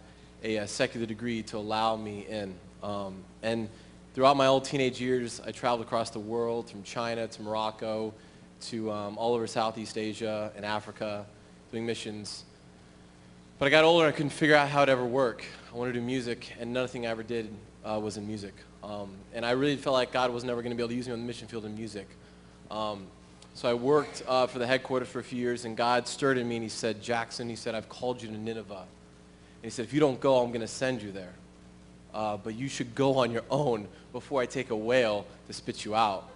[0.42, 2.55] a, a secular degree to allow me in.
[2.83, 3.68] Um, and
[4.14, 8.14] throughout my old teenage years, I traveled across the world, from China to Morocco
[8.70, 11.27] to um, all over Southeast Asia and Africa,
[11.70, 12.44] doing missions.
[13.59, 15.44] But I got older and I couldn't figure out how it ever work.
[15.72, 17.48] I wanted to do music, and nothing I ever did
[17.85, 18.55] uh, was in music.
[18.83, 21.07] Um, and I really felt like God was never going to be able to use
[21.07, 22.08] me on the mission field in music.
[22.71, 23.06] Um,
[23.54, 26.48] so I worked uh, for the headquarters for a few years, and God stirred in
[26.48, 28.87] me, and He said, Jackson, He said, I've called you to Nineveh And
[29.62, 31.33] he said, if you don't go, I'm going to send you there.
[32.12, 35.85] Uh, but you should go on your own before I take a whale to spit
[35.85, 36.29] you out.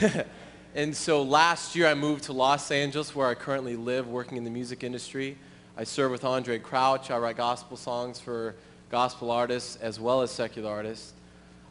[0.76, 4.42] And so last year I moved to Los Angeles where I currently live working in
[4.42, 5.38] the music industry.
[5.76, 7.12] I serve with Andraé Crouch.
[7.12, 8.56] I write gospel songs for
[8.90, 11.12] gospel artists as well as secular artists.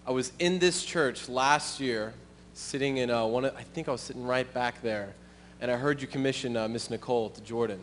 [0.07, 2.13] I was in this church last year
[2.53, 5.13] sitting in uh, one of, I think I was sitting right back there
[5.59, 7.81] and I heard you commission uh, Miss Nicole to Jordan.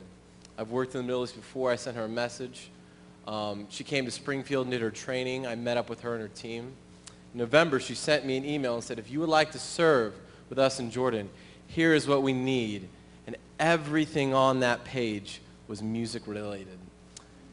[0.56, 1.70] I've worked in the Middle East before.
[1.70, 2.70] I sent her a message.
[3.28, 5.46] Um, she came to Springfield and did her training.
[5.46, 6.72] I met up with her and her team.
[7.34, 10.14] In November, she sent me an email and said, if you would like to serve
[10.51, 11.30] with us in Jordan,
[11.68, 12.88] here is what we need.
[13.26, 16.78] And everything on that page was music related.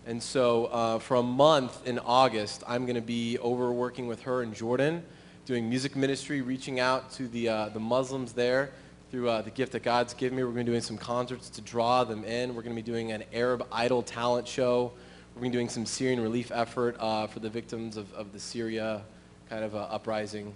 [0.07, 4.21] And so uh, for a month in August, I'm going to be over working with
[4.23, 5.03] her in Jordan,
[5.45, 8.71] doing music ministry, reaching out to the, uh, the Muslims there
[9.11, 10.43] through uh, the gift that God's given me.
[10.43, 12.55] We're going to be doing some concerts to draw them in.
[12.55, 14.91] We're going to be doing an Arab Idol talent show.
[15.35, 18.33] We're going to be doing some Syrian relief effort uh, for the victims of, of
[18.33, 19.03] the Syria
[19.49, 20.53] kind of uh, uprising.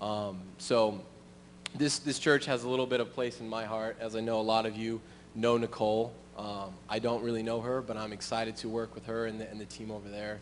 [0.00, 1.00] Um, so
[1.74, 4.40] this, this church has a little bit of place in my heart, as I know
[4.40, 5.00] a lot of you
[5.34, 6.12] know Nicole.
[6.36, 9.50] Um, I don't really know her, but I'm excited to work with her and the,
[9.50, 10.38] and the team over there.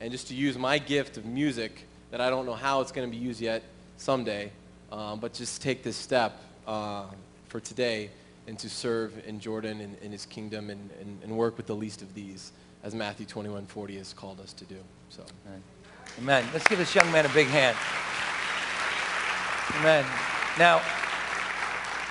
[0.00, 3.10] And just to use my gift of music that I don't know how it's going
[3.10, 3.62] to be used yet
[3.96, 4.50] someday,
[4.92, 7.04] um, but just take this step uh,
[7.48, 8.10] for today
[8.46, 12.02] and to serve in Jordan and his kingdom and, and, and, work with the least
[12.02, 12.52] of these,
[12.82, 14.78] as Matthew 21:40 has called us to do.
[15.10, 15.62] So, Amen.
[16.18, 16.44] Amen.
[16.52, 17.76] Let's give this young man a big hand.
[19.78, 20.39] Amen.
[20.58, 20.82] Now,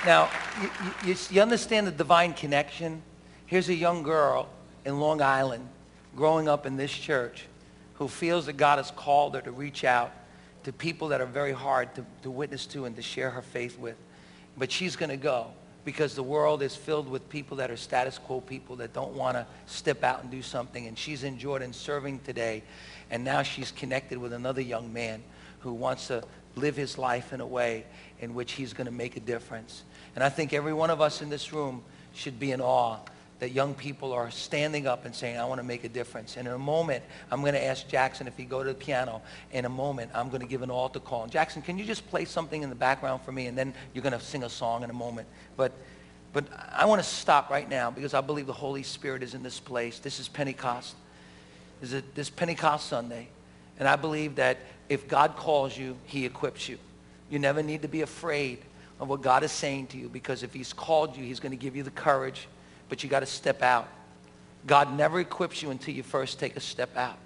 [0.06, 0.30] now
[0.62, 3.02] you, you, you understand the divine connection.
[3.46, 4.48] Here's a young girl
[4.86, 5.68] in Long Island,
[6.16, 7.46] growing up in this church,
[7.96, 10.12] who feels that God has called her to reach out
[10.64, 13.78] to people that are very hard to, to witness to and to share her faith
[13.78, 13.98] with.
[14.58, 15.48] But she's going to go
[15.84, 19.36] because the world is filled with people that are status quo people that don't want
[19.36, 20.88] to step out and do something.
[20.88, 22.64] And she's in Jordan serving today.
[23.10, 25.24] And now she's connected with another young man
[25.60, 26.24] who wants to
[26.56, 27.86] live his life in a way
[28.22, 29.84] in which he's going to make a difference.
[30.16, 32.98] And I think every one of us in this room should be in awe
[33.40, 36.36] that young people are standing up and saying, I want to make a difference.
[36.36, 39.22] And in a moment, I'm going to ask Jackson if he'd go to the piano.
[39.54, 41.24] In a moment, I'm going to give an altar call.
[41.24, 43.48] And Jackson, can you just play something in the background for me?
[43.48, 45.28] And then you're going to sing a song in a moment.
[45.56, 45.72] But,
[46.34, 49.42] but I want to stop right now because I believe the Holy Spirit is in
[49.42, 50.00] this place.
[50.00, 50.96] This is Pentecost.
[51.82, 53.30] This is Pentecost Sunday.
[53.80, 54.58] And I believe that
[54.90, 56.78] if God calls you, he equips you.
[57.30, 58.60] You never need to be afraid
[59.00, 61.58] of what God is saying to you because if he's called you, he's going to
[61.58, 62.48] give you the courage
[62.90, 63.88] but you got to step out.
[64.68, 67.18] God never equips you until you first take a step out.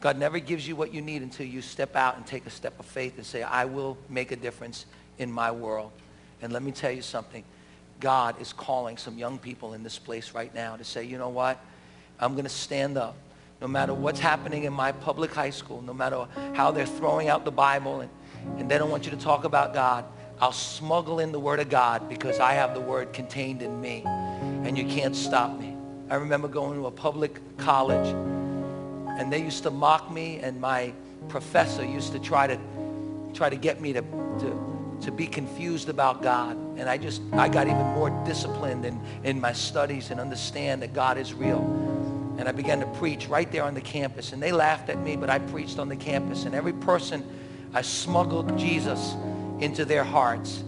[0.00, 2.78] God never gives you what you need until you step out and take a step
[2.78, 4.86] of faith and say, I will make a difference
[5.18, 5.92] in my world.
[6.40, 7.42] And let me tell you something.
[8.00, 11.28] God is calling some young people in this place right now to say, you know
[11.28, 11.58] what?
[12.20, 13.16] I'm going to stand up.
[13.60, 17.44] No matter what's happening in my public high school, no matter how they're throwing out
[17.44, 18.10] the Bible and,
[18.58, 20.04] and they don't want you to talk about God,
[20.40, 24.02] I'll smuggle in the word of God because I have the word contained in me
[24.04, 25.76] and you can't stop me.
[26.10, 28.06] I remember going to a public college
[29.18, 30.92] and they used to mock me and my
[31.28, 32.58] professor used to try to
[33.34, 36.56] try to get me to, to, to be confused about God.
[36.78, 40.94] And I just, I got even more disciplined in, in my studies and understand that
[40.94, 41.60] God is real.
[42.38, 44.32] And I began to preach right there on the campus.
[44.32, 46.44] And they laughed at me, but I preached on the campus.
[46.44, 47.24] And every person,
[47.74, 49.16] I smuggled Jesus
[49.58, 50.62] into their hearts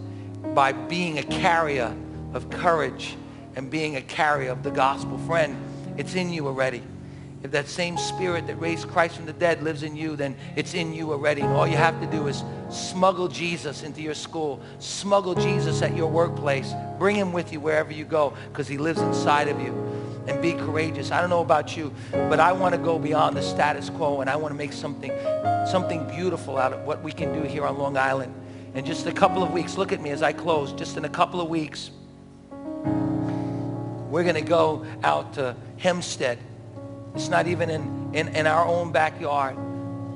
[0.53, 1.95] by being a carrier
[2.33, 3.15] of courage
[3.55, 5.17] and being a carrier of the gospel.
[5.19, 5.55] Friend,
[5.97, 6.83] it's in you already.
[7.47, 10.73] If that same spirit that raised Christ from the dead lives in you, then it's
[10.73, 11.39] in you already.
[11.39, 15.95] And all you have to do is smuggle Jesus into your school, smuggle Jesus at
[15.95, 19.71] your workplace, bring him with you wherever you go because he lives inside of you.
[20.27, 21.09] And be courageous.
[21.09, 24.29] I don't know about you, but I want to go beyond the status quo and
[24.29, 25.13] I want to make something,
[25.71, 28.35] something beautiful out of what we can do here on Long Island.
[28.73, 31.09] In just a couple of weeks, look at me as I close, just in a
[31.09, 31.91] couple of weeks,
[34.09, 36.39] we're going to go out to Hempstead.
[37.17, 39.55] It's not even in, in, in our own backyard,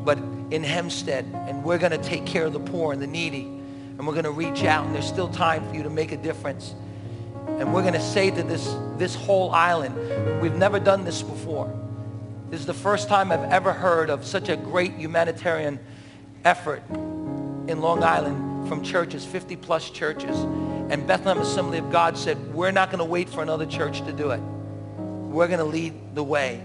[0.05, 0.19] but
[0.51, 1.25] in Hempstead.
[1.33, 3.45] And we're going to take care of the poor and the needy.
[3.97, 6.17] And we're going to reach out, and there's still time for you to make a
[6.17, 6.75] difference.
[7.47, 11.75] And we're going to say to this, this whole island, we've never done this before.
[12.51, 15.79] This is the first time I've ever heard of such a great humanitarian
[16.45, 20.37] effort in Long Island from churches, 50 plus churches.
[20.91, 24.13] And Bethlehem Assembly of God said, we're not going to wait for another church to
[24.13, 24.39] do it.
[24.39, 26.61] We're going to lead the way.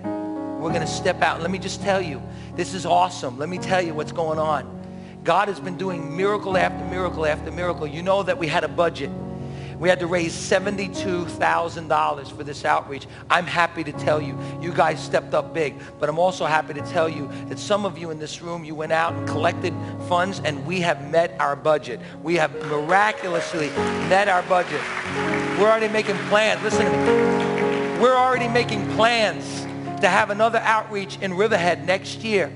[0.66, 1.40] We're going to step out.
[1.40, 2.20] Let me just tell you,
[2.56, 3.38] this is awesome.
[3.38, 5.20] Let me tell you what's going on.
[5.22, 7.86] God has been doing miracle after miracle after miracle.
[7.86, 9.12] You know that we had a budget.
[9.78, 13.06] We had to raise $72,000 for this outreach.
[13.30, 15.76] I'm happy to tell you, you guys stepped up big.
[16.00, 18.74] But I'm also happy to tell you that some of you in this room, you
[18.74, 19.72] went out and collected
[20.08, 22.00] funds and we have met our budget.
[22.24, 23.68] We have miraculously
[24.08, 24.80] met our budget.
[25.60, 26.60] We're already making plans.
[26.64, 28.02] Listen to me.
[28.02, 29.65] We're already making plans
[30.00, 32.48] to have another outreach in Riverhead next year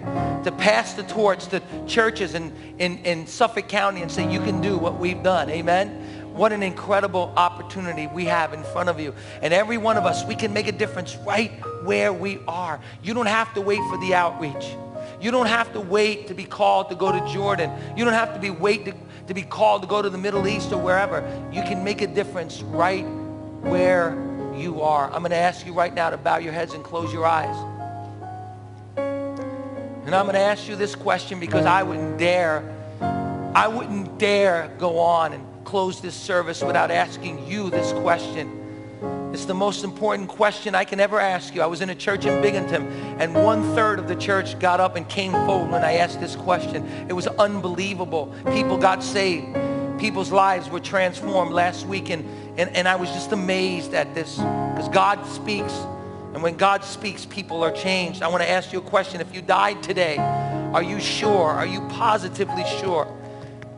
[0.45, 4.61] to pass the torch to churches in, in, in Suffolk County and say, you can
[4.61, 5.51] do what we've done.
[5.51, 6.35] Amen?
[6.35, 9.15] What an incredible opportunity we have in front of you.
[9.43, 11.51] And every one of us, we can make a difference right
[11.85, 12.81] where we are.
[13.03, 14.75] You don't have to wait for the outreach.
[15.21, 17.71] You don't have to wait to be called to go to Jordan.
[17.97, 18.95] You don't have to be wait to,
[19.27, 21.21] to be called to go to the Middle East or wherever.
[21.53, 23.05] You can make a difference right
[23.63, 24.13] where
[24.55, 25.07] you are.
[25.07, 27.57] I'm going to ask you right now to bow your heads and close your eyes.
[28.97, 32.65] And I'm going to ask you this question because I wouldn't dare,
[33.55, 38.57] I wouldn't dare go on and close this service without asking you this question.
[39.33, 41.63] It's the most important question I can ever ask you.
[41.63, 42.87] I was in a church in Binghamton,
[43.21, 46.35] and one third of the church got up and came forward when I asked this
[46.35, 46.85] question.
[47.09, 48.35] It was unbelievable.
[48.47, 49.57] People got saved.
[50.01, 52.25] People's lives were transformed last week, and,
[52.59, 55.75] and, and I was just amazed at this because God speaks.
[56.33, 58.23] And when God speaks, people are changed.
[58.23, 59.21] I want to ask you a question.
[59.21, 61.51] If you died today, are you sure?
[61.51, 63.15] Are you positively sure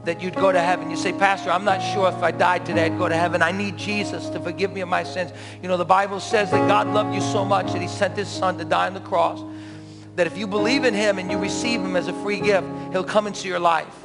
[0.05, 0.91] that you'd go to heaven.
[0.91, 3.43] You say, Pastor, I'm not sure if I died today I'd go to heaven.
[3.43, 5.33] I need Jesus to forgive me of my sins.
[5.63, 8.29] You know, the Bible says that God loved you so much that he sent his
[8.29, 9.41] son to die on the cross.
[10.17, 13.05] That if you believe in him and you receive him as a free gift, he'll
[13.05, 14.05] come into your life.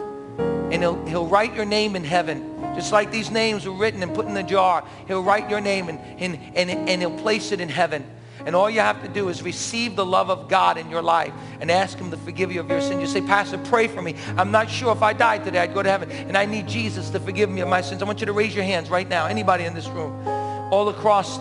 [0.72, 2.54] And he'll, he'll write your name in heaven.
[2.76, 5.90] Just like these names were written and put in the jar, he'll write your name
[5.90, 8.06] and, and, and, and he'll place it in heaven.
[8.46, 11.34] And all you have to do is receive the love of God in your life
[11.60, 13.02] and ask him to forgive you of your sin.
[13.02, 14.16] You say, Pastor, pray for me.
[14.38, 16.10] I'm not sure if I died today, I'd go to heaven.
[16.12, 18.02] And I need Jesus to forgive me of my sins.
[18.02, 19.26] I want you to raise your hands right now.
[19.26, 20.26] Anybody in this room.
[20.72, 21.38] All across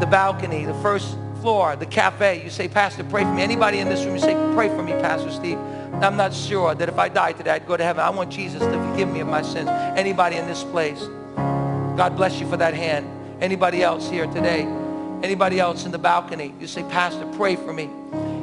[0.00, 2.42] the balcony, the first floor, the cafe.
[2.42, 3.42] You say, Pastor, pray for me.
[3.42, 5.58] Anybody in this room, you say, pray for me, Pastor Steve.
[6.02, 8.02] I'm not sure that if I die today, I'd go to heaven.
[8.02, 9.68] I want Jesus to forgive me of my sins.
[9.68, 11.00] Anybody in this place.
[11.96, 13.08] God bless you for that hand.
[13.42, 14.62] Anybody else here today?
[15.22, 16.52] Anybody else in the balcony?
[16.60, 17.84] You say, Pastor, pray for me.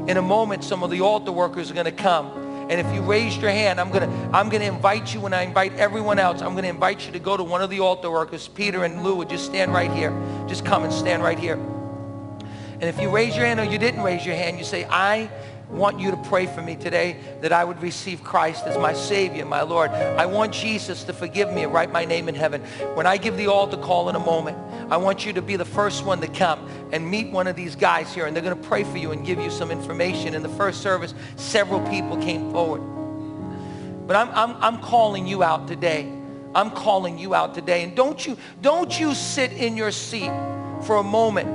[0.08, 2.28] In a moment, some of the altar workers are going to come.
[2.70, 5.34] And if you raised your hand, I'm going to I'm going to invite you when
[5.34, 6.42] I invite everyone else.
[6.42, 8.48] I'm going to invite you to go to one of the altar workers.
[8.48, 10.12] Peter and Lou would just stand right here.
[10.48, 11.56] Just come and stand right here.
[11.56, 15.30] And if you raise your hand or you didn't raise your hand, you say, I
[15.72, 19.46] want you to pray for me today that I would receive Christ as my Savior,
[19.46, 19.92] my Lord.
[19.92, 22.62] I want Jesus to forgive me and write my name in heaven.
[22.94, 24.58] When I give the altar call in a moment,
[24.92, 27.76] I want you to be the first one to come and meet one of these
[27.76, 30.36] guys here, and they're going to pray for you and give you some information.
[30.36, 32.82] In the first service, several people came forward.
[34.08, 36.12] But I'm, I'm, I'm calling you out today.
[36.54, 37.84] I'm calling you out today.
[37.84, 40.32] And don't you, don't you sit in your seat
[40.84, 41.48] for a moment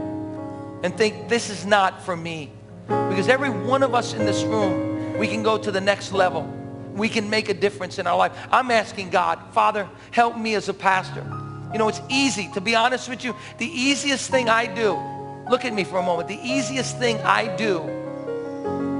[0.82, 2.50] and think, this is not for me.
[2.86, 6.42] Because every one of us in this room, we can go to the next level.
[6.94, 8.32] We can make a difference in our life.
[8.50, 11.24] I'm asking God, Father, help me as a pastor.
[11.72, 14.96] You know, it's easy, to be honest with you, the easiest thing I do,
[15.50, 17.82] look at me for a moment, the easiest thing I do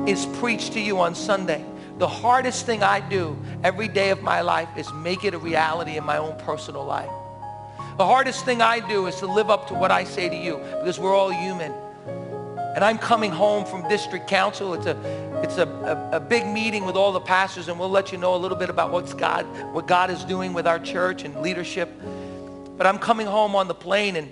[0.07, 1.65] is preach to you on Sunday.
[1.99, 5.97] The hardest thing I do every day of my life is make it a reality
[5.97, 7.11] in my own personal life.
[7.97, 10.59] The hardest thing I do is to live up to what I say to you
[10.59, 11.73] because we're all human.
[12.77, 14.75] And I'm coming home from district council.
[14.75, 15.67] It's a, it's a,
[16.13, 18.59] a, a, big meeting with all the pastors, and we'll let you know a little
[18.59, 21.91] bit about what's God, what God is doing with our church and leadership.
[22.77, 24.31] But I'm coming home on the plane, and,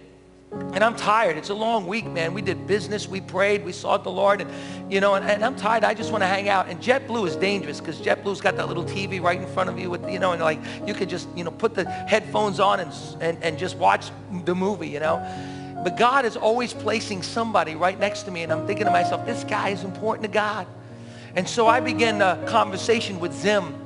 [0.74, 1.38] and I'm tired.
[1.38, 2.34] It's a long week, man.
[2.34, 5.56] We did business, we prayed, we sought the Lord, and, you know, and, and I'm
[5.56, 5.82] tired.
[5.82, 6.68] I just want to hang out.
[6.68, 9.88] And JetBlue is dangerous because JetBlue's got that little TV right in front of you
[9.88, 12.92] with, you know, and like you could just, you know, put the headphones on and,
[13.22, 14.10] and, and just watch
[14.44, 15.16] the movie, you know.
[15.82, 19.26] But God is always placing somebody right next to me, and I'm thinking to myself,
[19.26, 20.66] this guy is important to God.
[21.36, 23.83] And so I began a conversation with Zim.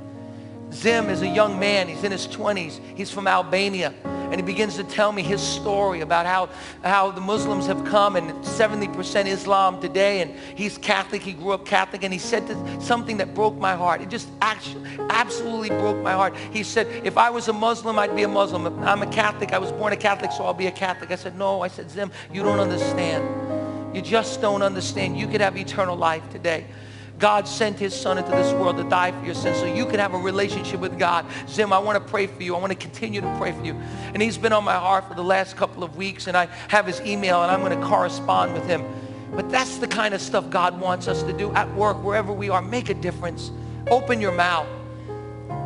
[0.72, 1.88] Zim is a young man.
[1.88, 2.80] He's in his 20s.
[2.94, 3.94] He's from Albania
[4.30, 6.50] and he begins to tell me his story about how,
[6.84, 11.64] how the Muslims have come and 70% Islam today and he's Catholic, he grew up
[11.64, 12.46] Catholic and he said
[12.82, 14.02] something that broke my heart.
[14.02, 16.36] It just actually, absolutely broke my heart.
[16.52, 18.66] He said, if I was a Muslim, I'd be a Muslim.
[18.84, 21.10] I'm a Catholic, I was born a Catholic, so I'll be a Catholic.
[21.10, 23.96] I said, no, I said, Zim, you don't understand.
[23.96, 25.18] You just don't understand.
[25.18, 26.66] You could have eternal life today.
[27.18, 29.98] God sent his son into this world to die for your sins so you can
[29.98, 31.26] have a relationship with God.
[31.48, 32.54] Zim, I want to pray for you.
[32.54, 33.74] I want to continue to pray for you.
[34.14, 36.86] And he's been on my heart for the last couple of weeks and I have
[36.86, 38.84] his email and I'm going to correspond with him.
[39.32, 42.48] But that's the kind of stuff God wants us to do at work, wherever we
[42.50, 42.62] are.
[42.62, 43.50] Make a difference.
[43.90, 44.66] Open your mouth.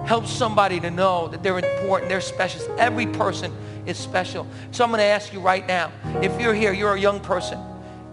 [0.06, 2.60] Help somebody to know that they're important, they're special.
[2.78, 3.52] Every person
[3.86, 4.46] is special.
[4.72, 5.92] So I'm going to ask you right now,
[6.22, 7.58] if you're here, you're a young person,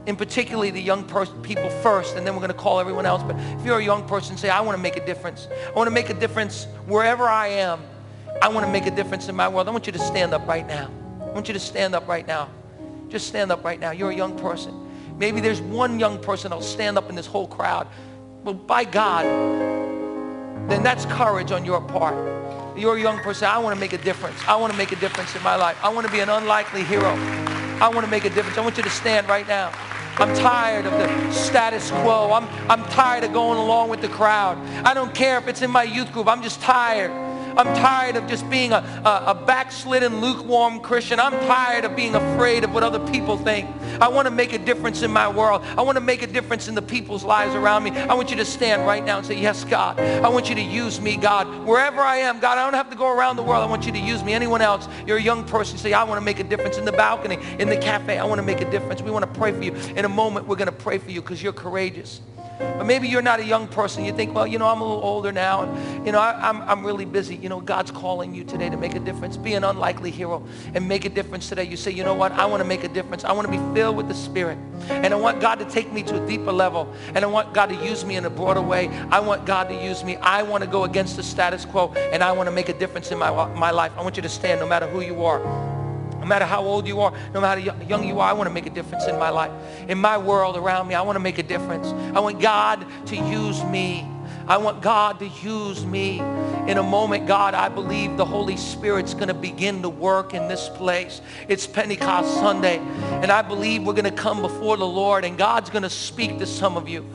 [0.09, 3.21] and particularly the young person, people first, and then we're going to call everyone else.
[3.21, 5.47] But if you're a young person, say, I want to make a difference.
[5.67, 7.79] I want to make a difference wherever I am.
[8.41, 9.67] I want to make a difference in my world.
[9.67, 10.89] I want you to stand up right now.
[11.21, 12.49] I want you to stand up right now.
[13.09, 13.91] Just stand up right now.
[13.91, 14.73] You're a young person.
[15.19, 17.87] Maybe there's one young person that'll stand up in this whole crowd.
[18.43, 19.25] Well, by God,
[20.69, 22.15] then that's courage on your part.
[22.75, 23.47] You're a young person.
[23.47, 24.39] I want to make a difference.
[24.47, 25.77] I want to make a difference in my life.
[25.83, 27.13] I want to be an unlikely hero.
[27.79, 28.57] I want to make a difference.
[28.57, 29.71] I want you to stand right now.
[30.19, 32.33] I'm tired of the status quo.
[32.33, 34.57] I'm, I'm tired of going along with the crowd.
[34.85, 36.27] I don't care if it's in my youth group.
[36.27, 37.28] I'm just tired.
[37.57, 41.19] I'm tired of just being a, a, a, backslidden, lukewarm Christian.
[41.19, 43.69] I'm tired of being afraid of what other people think.
[43.99, 45.63] I want to make a difference in my world.
[45.77, 47.91] I want to make a difference in the people's lives around me.
[47.91, 49.99] I want you to stand right now and say, yes, God.
[49.99, 51.65] I want you to use me, God.
[51.65, 53.63] Wherever I am, God, I don't have to go around the world.
[53.63, 54.33] I want you to use me.
[54.33, 56.91] Anyone else, you're a young person, say, I want to make a difference in the
[56.91, 58.17] balcony, in the cafe.
[58.17, 59.01] I want to make a difference.
[59.01, 59.73] We want to pray for you.
[59.95, 62.21] In a moment, we're going to pray for you because you're courageous.
[62.59, 64.03] But maybe you're not a young person.
[64.03, 65.63] You think, well, you know, I'm a little older now.
[65.63, 67.37] And, you know, I, am I'm, I'm really busy.
[67.37, 69.37] You know, God's calling you today to make a difference.
[69.37, 71.63] Be an unlikely hero and make a difference today.
[71.63, 72.33] You say, you know what?
[72.33, 73.23] I want to make a difference.
[73.23, 74.57] I want to be filled with the Spirit.
[74.89, 76.93] And I want God to take me to a deeper level.
[77.15, 78.89] And I want God to use me in a broader way.
[79.09, 80.17] I want God to use me.
[80.17, 81.93] I want to go against the status quo.
[82.11, 83.93] And I want to make a difference in my, my life.
[83.95, 85.78] I want you to stand no matter who you are.
[86.19, 88.53] No matter how old you are, no matter how young you are, I want to
[88.53, 89.51] make a difference in my life.
[89.87, 91.87] In my world around me, I want to make a difference.
[92.15, 94.05] I want God to use me.
[94.47, 96.19] I want God to use me.
[96.67, 100.47] In a moment, God, I believe the Holy Spirit's going to begin to work in
[100.47, 101.21] this place.
[101.47, 105.69] It's Pentecost Sunday, and I believe we're going to come before the Lord, and God's
[105.69, 107.05] going to speak to some of you.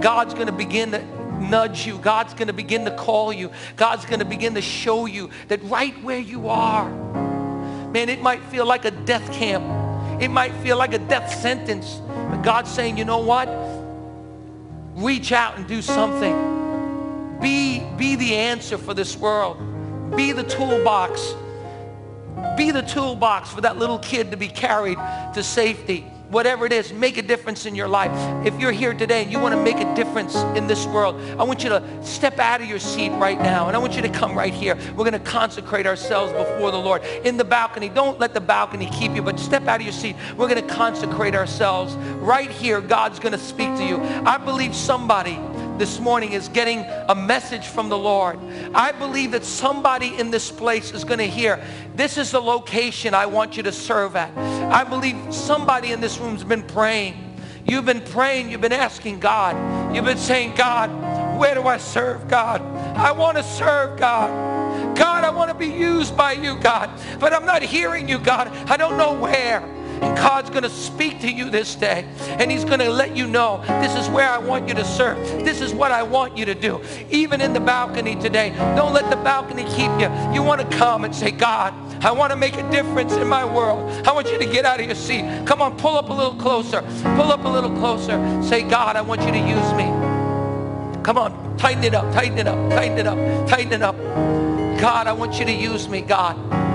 [0.00, 1.02] God's going to begin to
[1.40, 1.98] nudge you.
[1.98, 3.50] God's going to begin to call you.
[3.76, 6.90] God's going to begin to show you that right where you are,
[7.92, 10.22] Man, it might feel like a death camp.
[10.22, 12.00] It might feel like a death sentence.
[12.06, 13.48] But God's saying, you know what?
[14.94, 17.38] Reach out and do something.
[17.40, 19.58] Be, be the answer for this world.
[20.16, 21.34] Be the toolbox.
[22.56, 24.98] Be the toolbox for that little kid to be carried
[25.34, 28.10] to safety whatever it is, make a difference in your life.
[28.46, 31.44] If you're here today and you want to make a difference in this world, I
[31.44, 34.08] want you to step out of your seat right now and I want you to
[34.08, 34.74] come right here.
[34.96, 37.04] We're going to consecrate ourselves before the Lord.
[37.24, 40.16] In the balcony, don't let the balcony keep you, but step out of your seat.
[40.36, 41.94] We're going to consecrate ourselves.
[41.94, 43.98] Right here, God's going to speak to you.
[44.24, 45.38] I believe somebody
[45.78, 48.38] this morning is getting a message from the Lord.
[48.74, 51.62] I believe that somebody in this place is going to hear,
[51.94, 54.36] this is the location I want you to serve at.
[54.72, 57.36] I believe somebody in this room has been praying.
[57.66, 59.94] You've been praying, you've been asking God.
[59.94, 60.90] You've been saying, God,
[61.38, 62.60] where do I serve God?
[62.96, 64.96] I want to serve God.
[64.96, 66.90] God, I want to be used by you, God.
[67.18, 68.48] But I'm not hearing you, God.
[68.68, 69.60] I don't know where.
[70.42, 72.06] God's going to speak to you this day.
[72.20, 75.18] And he's going to let you know, this is where I want you to serve.
[75.44, 76.80] This is what I want you to do.
[77.10, 80.10] Even in the balcony today, don't let the balcony keep you.
[80.32, 81.74] You want to come and say, God,
[82.04, 83.90] I want to make a difference in my world.
[84.06, 85.46] I want you to get out of your seat.
[85.46, 86.82] Come on, pull up a little closer.
[87.16, 88.42] Pull up a little closer.
[88.42, 89.84] Say, God, I want you to use me.
[91.02, 93.96] Come on, tighten it up, tighten it up, tighten it up, tighten it up.
[94.80, 96.71] God, I want you to use me, God.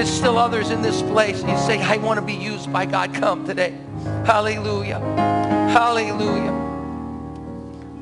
[0.00, 1.42] There's still others in this place.
[1.42, 3.12] You say, I want to be used by God.
[3.12, 3.76] Come today.
[4.24, 4.98] Hallelujah.
[4.98, 6.56] Hallelujah.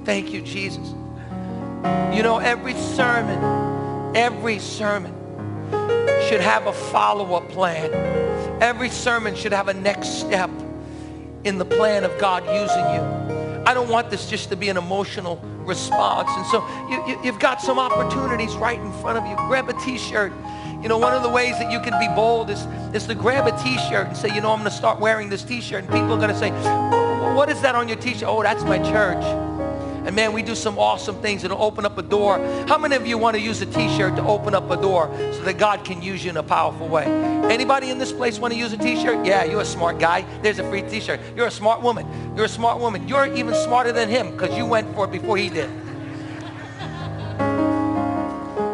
[0.04, 0.94] Thank you, Jesus.
[2.14, 5.12] You know, every sermon, every sermon
[6.28, 7.92] should have a follow-up plan.
[8.62, 10.50] Every sermon should have a next step
[11.42, 13.64] in the plan of God using you.
[13.66, 16.30] I don't want this just to be an emotional response.
[16.30, 19.34] And so you, have you, got some opportunities right in front of you.
[19.48, 20.32] Grab a t-shirt
[20.82, 22.64] you know, one of the ways that you can be bold is,
[22.94, 25.42] is to grab a t-shirt and say, you know, I'm going to start wearing this
[25.42, 25.84] t-shirt.
[25.84, 26.50] And people are going to say,
[27.34, 28.28] what is that on your t-shirt?
[28.28, 29.22] Oh, that's my church.
[30.06, 32.38] And man, we do some awesome things that'll open up a door.
[32.66, 35.42] How many of you want to use a t-shirt to open up a door so
[35.42, 37.04] that God can use you in a powerful way?
[37.50, 39.26] Anybody in this place want to use a t-shirt?
[39.26, 40.24] Yeah, you're a smart guy.
[40.42, 41.20] There's a free t-shirt.
[41.36, 42.06] You're a smart woman.
[42.36, 43.06] You're a smart woman.
[43.06, 45.68] You're even smarter than him because you went for it before he did.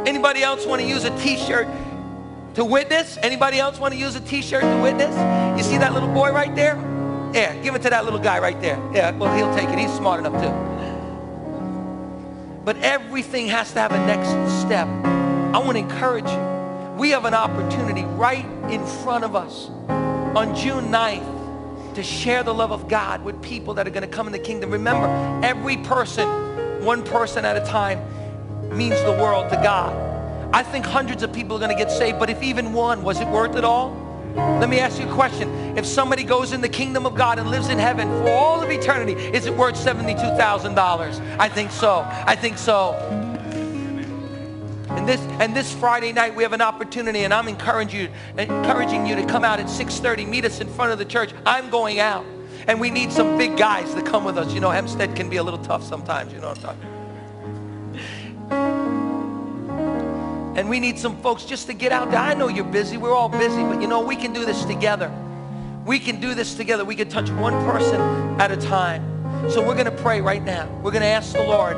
[0.07, 1.67] Anybody else want to use a t-shirt
[2.55, 3.19] to witness.
[3.23, 5.15] Anybody else want to use a t-shirt to witness?
[5.59, 6.77] You see that little boy right there?
[7.35, 8.77] Yeah, give it to that little guy right there.
[8.93, 9.79] Yeah, well, he'll take it.
[9.79, 10.53] He's smart enough too.
[12.65, 14.87] But everything has to have a next step.
[14.87, 16.95] I want to encourage you.
[16.97, 22.55] We have an opportunity right in front of us on June 9th to share the
[22.55, 24.71] love of God with people that are going to come in the kingdom.
[24.71, 25.07] Remember,
[25.45, 26.29] every person,
[26.85, 28.01] one person at a time,
[28.77, 30.14] means the world to God.
[30.55, 33.19] I think hundreds of people are going to get saved, but if even one, was
[33.19, 33.91] it worth it all?
[34.37, 35.77] Let me ask you a question.
[35.77, 38.71] If somebody goes in the kingdom of God and lives in heaven for all of
[38.71, 41.39] eternity, is it worth $72,000?
[41.41, 42.07] I think so.
[42.09, 42.93] I think so.
[44.91, 49.09] And this, and this Friday night, we have an opportunity, and I'm encouraging you, encouraging
[49.09, 51.33] you to come out at 6.30, meet us in front of the church.
[51.45, 52.25] I'm going out.
[52.69, 54.55] And we need some big guys to come with us.
[54.55, 56.79] You know, Hempstead can be a little tough sometimes, you know what I'm
[58.49, 59.04] talking
[60.57, 62.21] And we need some folks just to get out there.
[62.21, 62.97] I know you're busy.
[62.97, 63.63] We're all busy.
[63.63, 65.13] But you know, we can do this together.
[65.85, 66.85] We can do this together.
[66.85, 68.01] We can touch one person
[68.41, 69.51] at a time.
[69.51, 70.69] So we're going to pray right now.
[70.83, 71.77] We're going to ask the Lord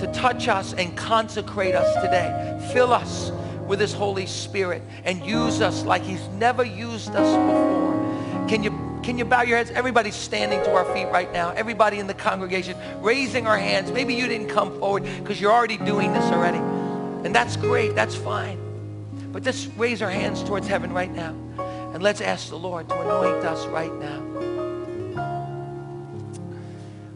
[0.00, 2.70] to touch us and consecrate us today.
[2.72, 3.32] Fill us
[3.66, 8.48] with his Holy Spirit and use us like he's never used us before.
[8.48, 9.70] Can you can you bow your heads?
[9.70, 11.50] Everybody's standing to our feet right now.
[11.50, 13.92] Everybody in the congregation raising our hands.
[13.92, 16.83] Maybe you didn't come forward because you're already doing this already.
[17.24, 17.94] And that's great.
[17.94, 18.60] That's fine.
[19.32, 21.34] But just raise our hands towards heaven right now.
[21.92, 24.20] And let's ask the Lord to anoint us right now.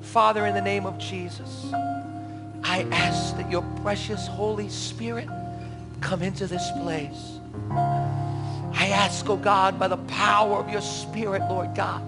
[0.00, 1.70] Father, in the name of Jesus,
[2.64, 5.28] I ask that your precious Holy Spirit
[6.00, 7.38] come into this place.
[7.70, 12.02] I ask, oh God, by the power of your Spirit, Lord God,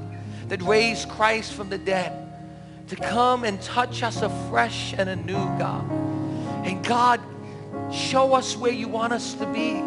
[0.48, 2.12] that raised Christ from the dead,
[2.88, 5.88] to come and touch us afresh and anew, God.
[6.64, 7.20] And God,
[7.93, 9.82] Show us where you want us to be.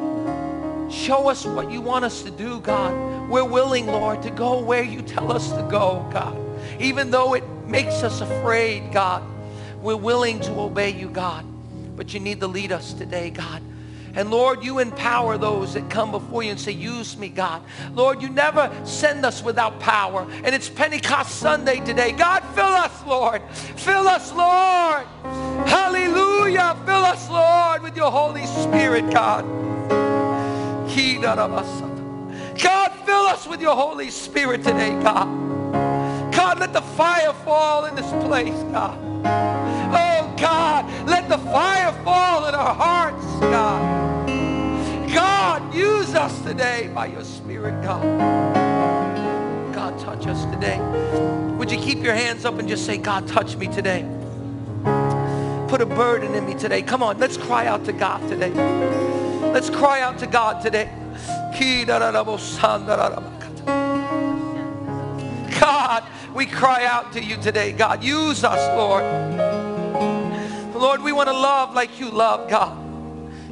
[0.94, 3.30] Show us what you want us to do, God.
[3.30, 6.38] We're willing, Lord, to go where you tell us to go, God.
[6.80, 9.24] Even though it makes us afraid, God,
[9.82, 11.46] we're willing to obey you, God.
[11.96, 13.62] But you need to lead us today, God.
[14.16, 17.64] And Lord, you empower those that come before you and say, use me, God.
[17.94, 20.28] Lord, you never send us without power.
[20.44, 22.12] And it's Pentecost Sunday today.
[22.12, 23.42] God, fill us, Lord.
[23.52, 25.08] Fill us, Lord.
[25.68, 26.78] Hallelujah.
[26.86, 29.46] Fill us, Lord, with your Holy Spirit, God.
[32.62, 35.28] God, fill us with your Holy Spirit today, God.
[36.34, 39.00] God, let the fire fall in this place, God.
[39.26, 44.28] Oh, God, let the fire fall in our hearts, God.
[45.14, 48.04] God, use us today by your Spirit, God.
[49.74, 50.80] God, touch us today.
[51.58, 54.02] Would you keep your hands up and just say, God, touch me today.
[55.70, 56.82] Put a burden in me today.
[56.82, 58.52] Come on, let's cry out to God today.
[59.54, 60.92] Let's cry out to God today.
[65.58, 66.04] God,
[66.36, 68.04] we cry out to you today, God.
[68.04, 69.53] Use us, Lord.
[70.84, 72.78] Lord, we want to love like you love, God.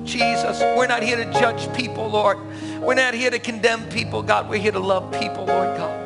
[0.06, 2.38] Jesus, we're not here to judge people, Lord.
[2.82, 4.50] We're not here to condemn people, God.
[4.50, 5.98] We're here to love people, Lord God.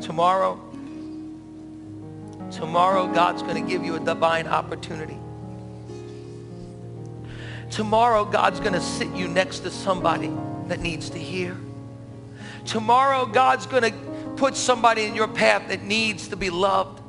[0.00, 0.58] Tomorrow,
[2.50, 5.18] tomorrow God's going to give you a divine opportunity.
[7.70, 10.32] Tomorrow, God's going to sit you next to somebody
[10.68, 11.58] that needs to hear.
[12.64, 14.11] Tomorrow, God's going to
[14.42, 17.00] put somebody in your path that needs to be loved.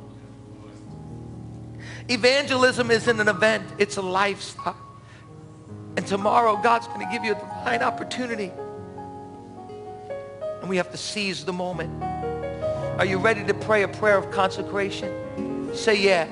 [2.08, 4.76] Evangelism isn't an event, it's a lifestyle.
[5.96, 8.52] And tomorrow, God's going to give you a divine opportunity.
[10.60, 12.00] And we have to seize the moment.
[13.00, 15.74] Are you ready to pray a prayer of consecration?
[15.74, 16.26] Say yeah.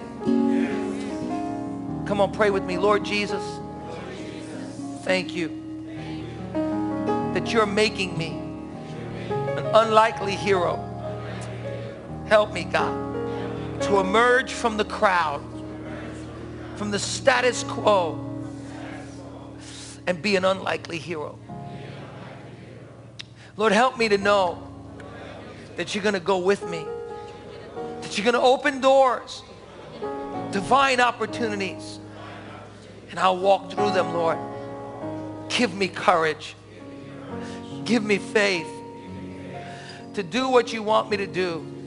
[2.06, 2.78] Come on, pray with me.
[2.78, 3.42] Lord Jesus,
[5.02, 5.48] Thank you
[7.34, 8.38] that you're making me
[9.28, 10.90] an unlikely hero.
[12.32, 15.42] Help me, God, to emerge from the crowd,
[16.76, 18.18] from the status quo,
[20.06, 21.38] and be an unlikely hero.
[23.58, 24.66] Lord, help me to know
[25.76, 26.86] that you're going to go with me,
[28.00, 29.42] that you're going to open doors,
[30.52, 31.98] divine opportunities,
[33.10, 34.38] and I'll walk through them, Lord.
[35.50, 36.56] Give me courage.
[37.84, 38.70] Give me faith
[40.14, 41.81] to do what you want me to do.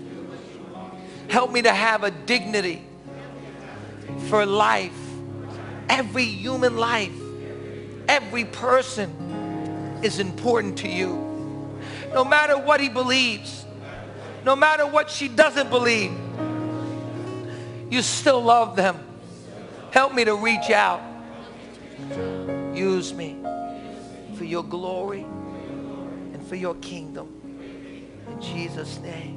[1.30, 2.84] Help me to have a dignity
[4.28, 4.93] for life.
[5.89, 7.13] Every human life,
[8.07, 11.26] every person is important to you.
[12.13, 13.65] No matter what he believes,
[14.43, 16.11] no matter what she doesn't believe,
[17.89, 18.99] you still love them.
[19.91, 21.01] Help me to reach out.
[22.73, 23.38] Use me
[24.36, 25.21] for your glory
[26.34, 27.30] and for your kingdom.
[28.28, 29.34] In Jesus' name.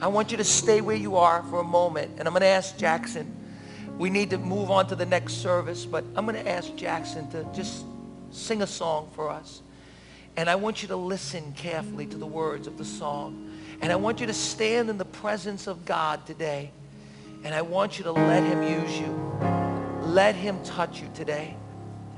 [0.00, 2.12] I want you to stay where you are for a moment.
[2.18, 3.34] And I'm going to ask Jackson.
[3.98, 7.30] We need to move on to the next service, but I'm going to ask Jackson
[7.30, 7.84] to just
[8.30, 9.62] sing a song for us.
[10.36, 13.52] And I want you to listen carefully to the words of the song.
[13.80, 16.72] And I want you to stand in the presence of God today.
[17.44, 19.38] And I want you to let him use you.
[20.02, 21.56] Let him touch you today.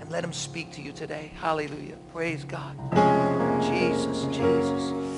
[0.00, 1.30] And let him speak to you today.
[1.36, 1.96] Hallelujah.
[2.12, 2.76] Praise God.
[3.62, 5.15] Jesus, Jesus.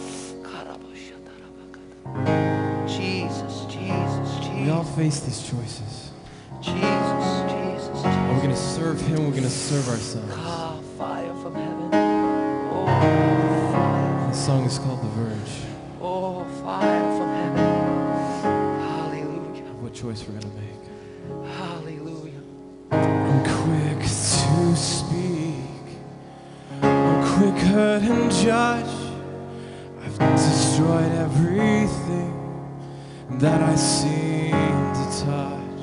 [2.87, 4.49] Jesus, Jesus, Jesus.
[4.55, 6.11] We all face these choices.
[6.61, 6.83] Jesus,
[7.51, 8.05] Jesus, Jesus.
[8.05, 9.25] Are we going to serve Him?
[9.25, 10.35] We're going to serve ourselves.
[10.37, 11.91] Ah, fire from heaven.
[11.93, 12.87] Oh,
[13.73, 14.29] fire.
[14.29, 15.67] The song is called The Verge.
[16.01, 17.67] Oh, fire from heaven.
[18.83, 19.73] Hallelujah.
[19.81, 20.83] What choice we're going to make?
[21.57, 22.43] Hallelujah.
[22.91, 25.99] I'm quick to speak.
[26.83, 29.08] I'm quick hurt and judge
[30.19, 32.35] destroyed everything
[33.39, 34.53] that I seem
[34.99, 35.83] to touch.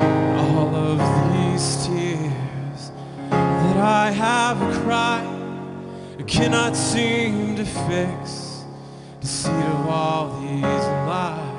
[0.00, 0.98] All of
[1.32, 2.92] these tears
[3.30, 8.64] that I have cried cannot seem to fix
[9.20, 11.51] the seed of all these lies.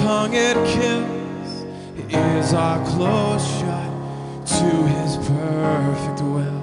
[0.00, 1.64] tongue it kills
[2.08, 6.59] is our close shot to his perfect will.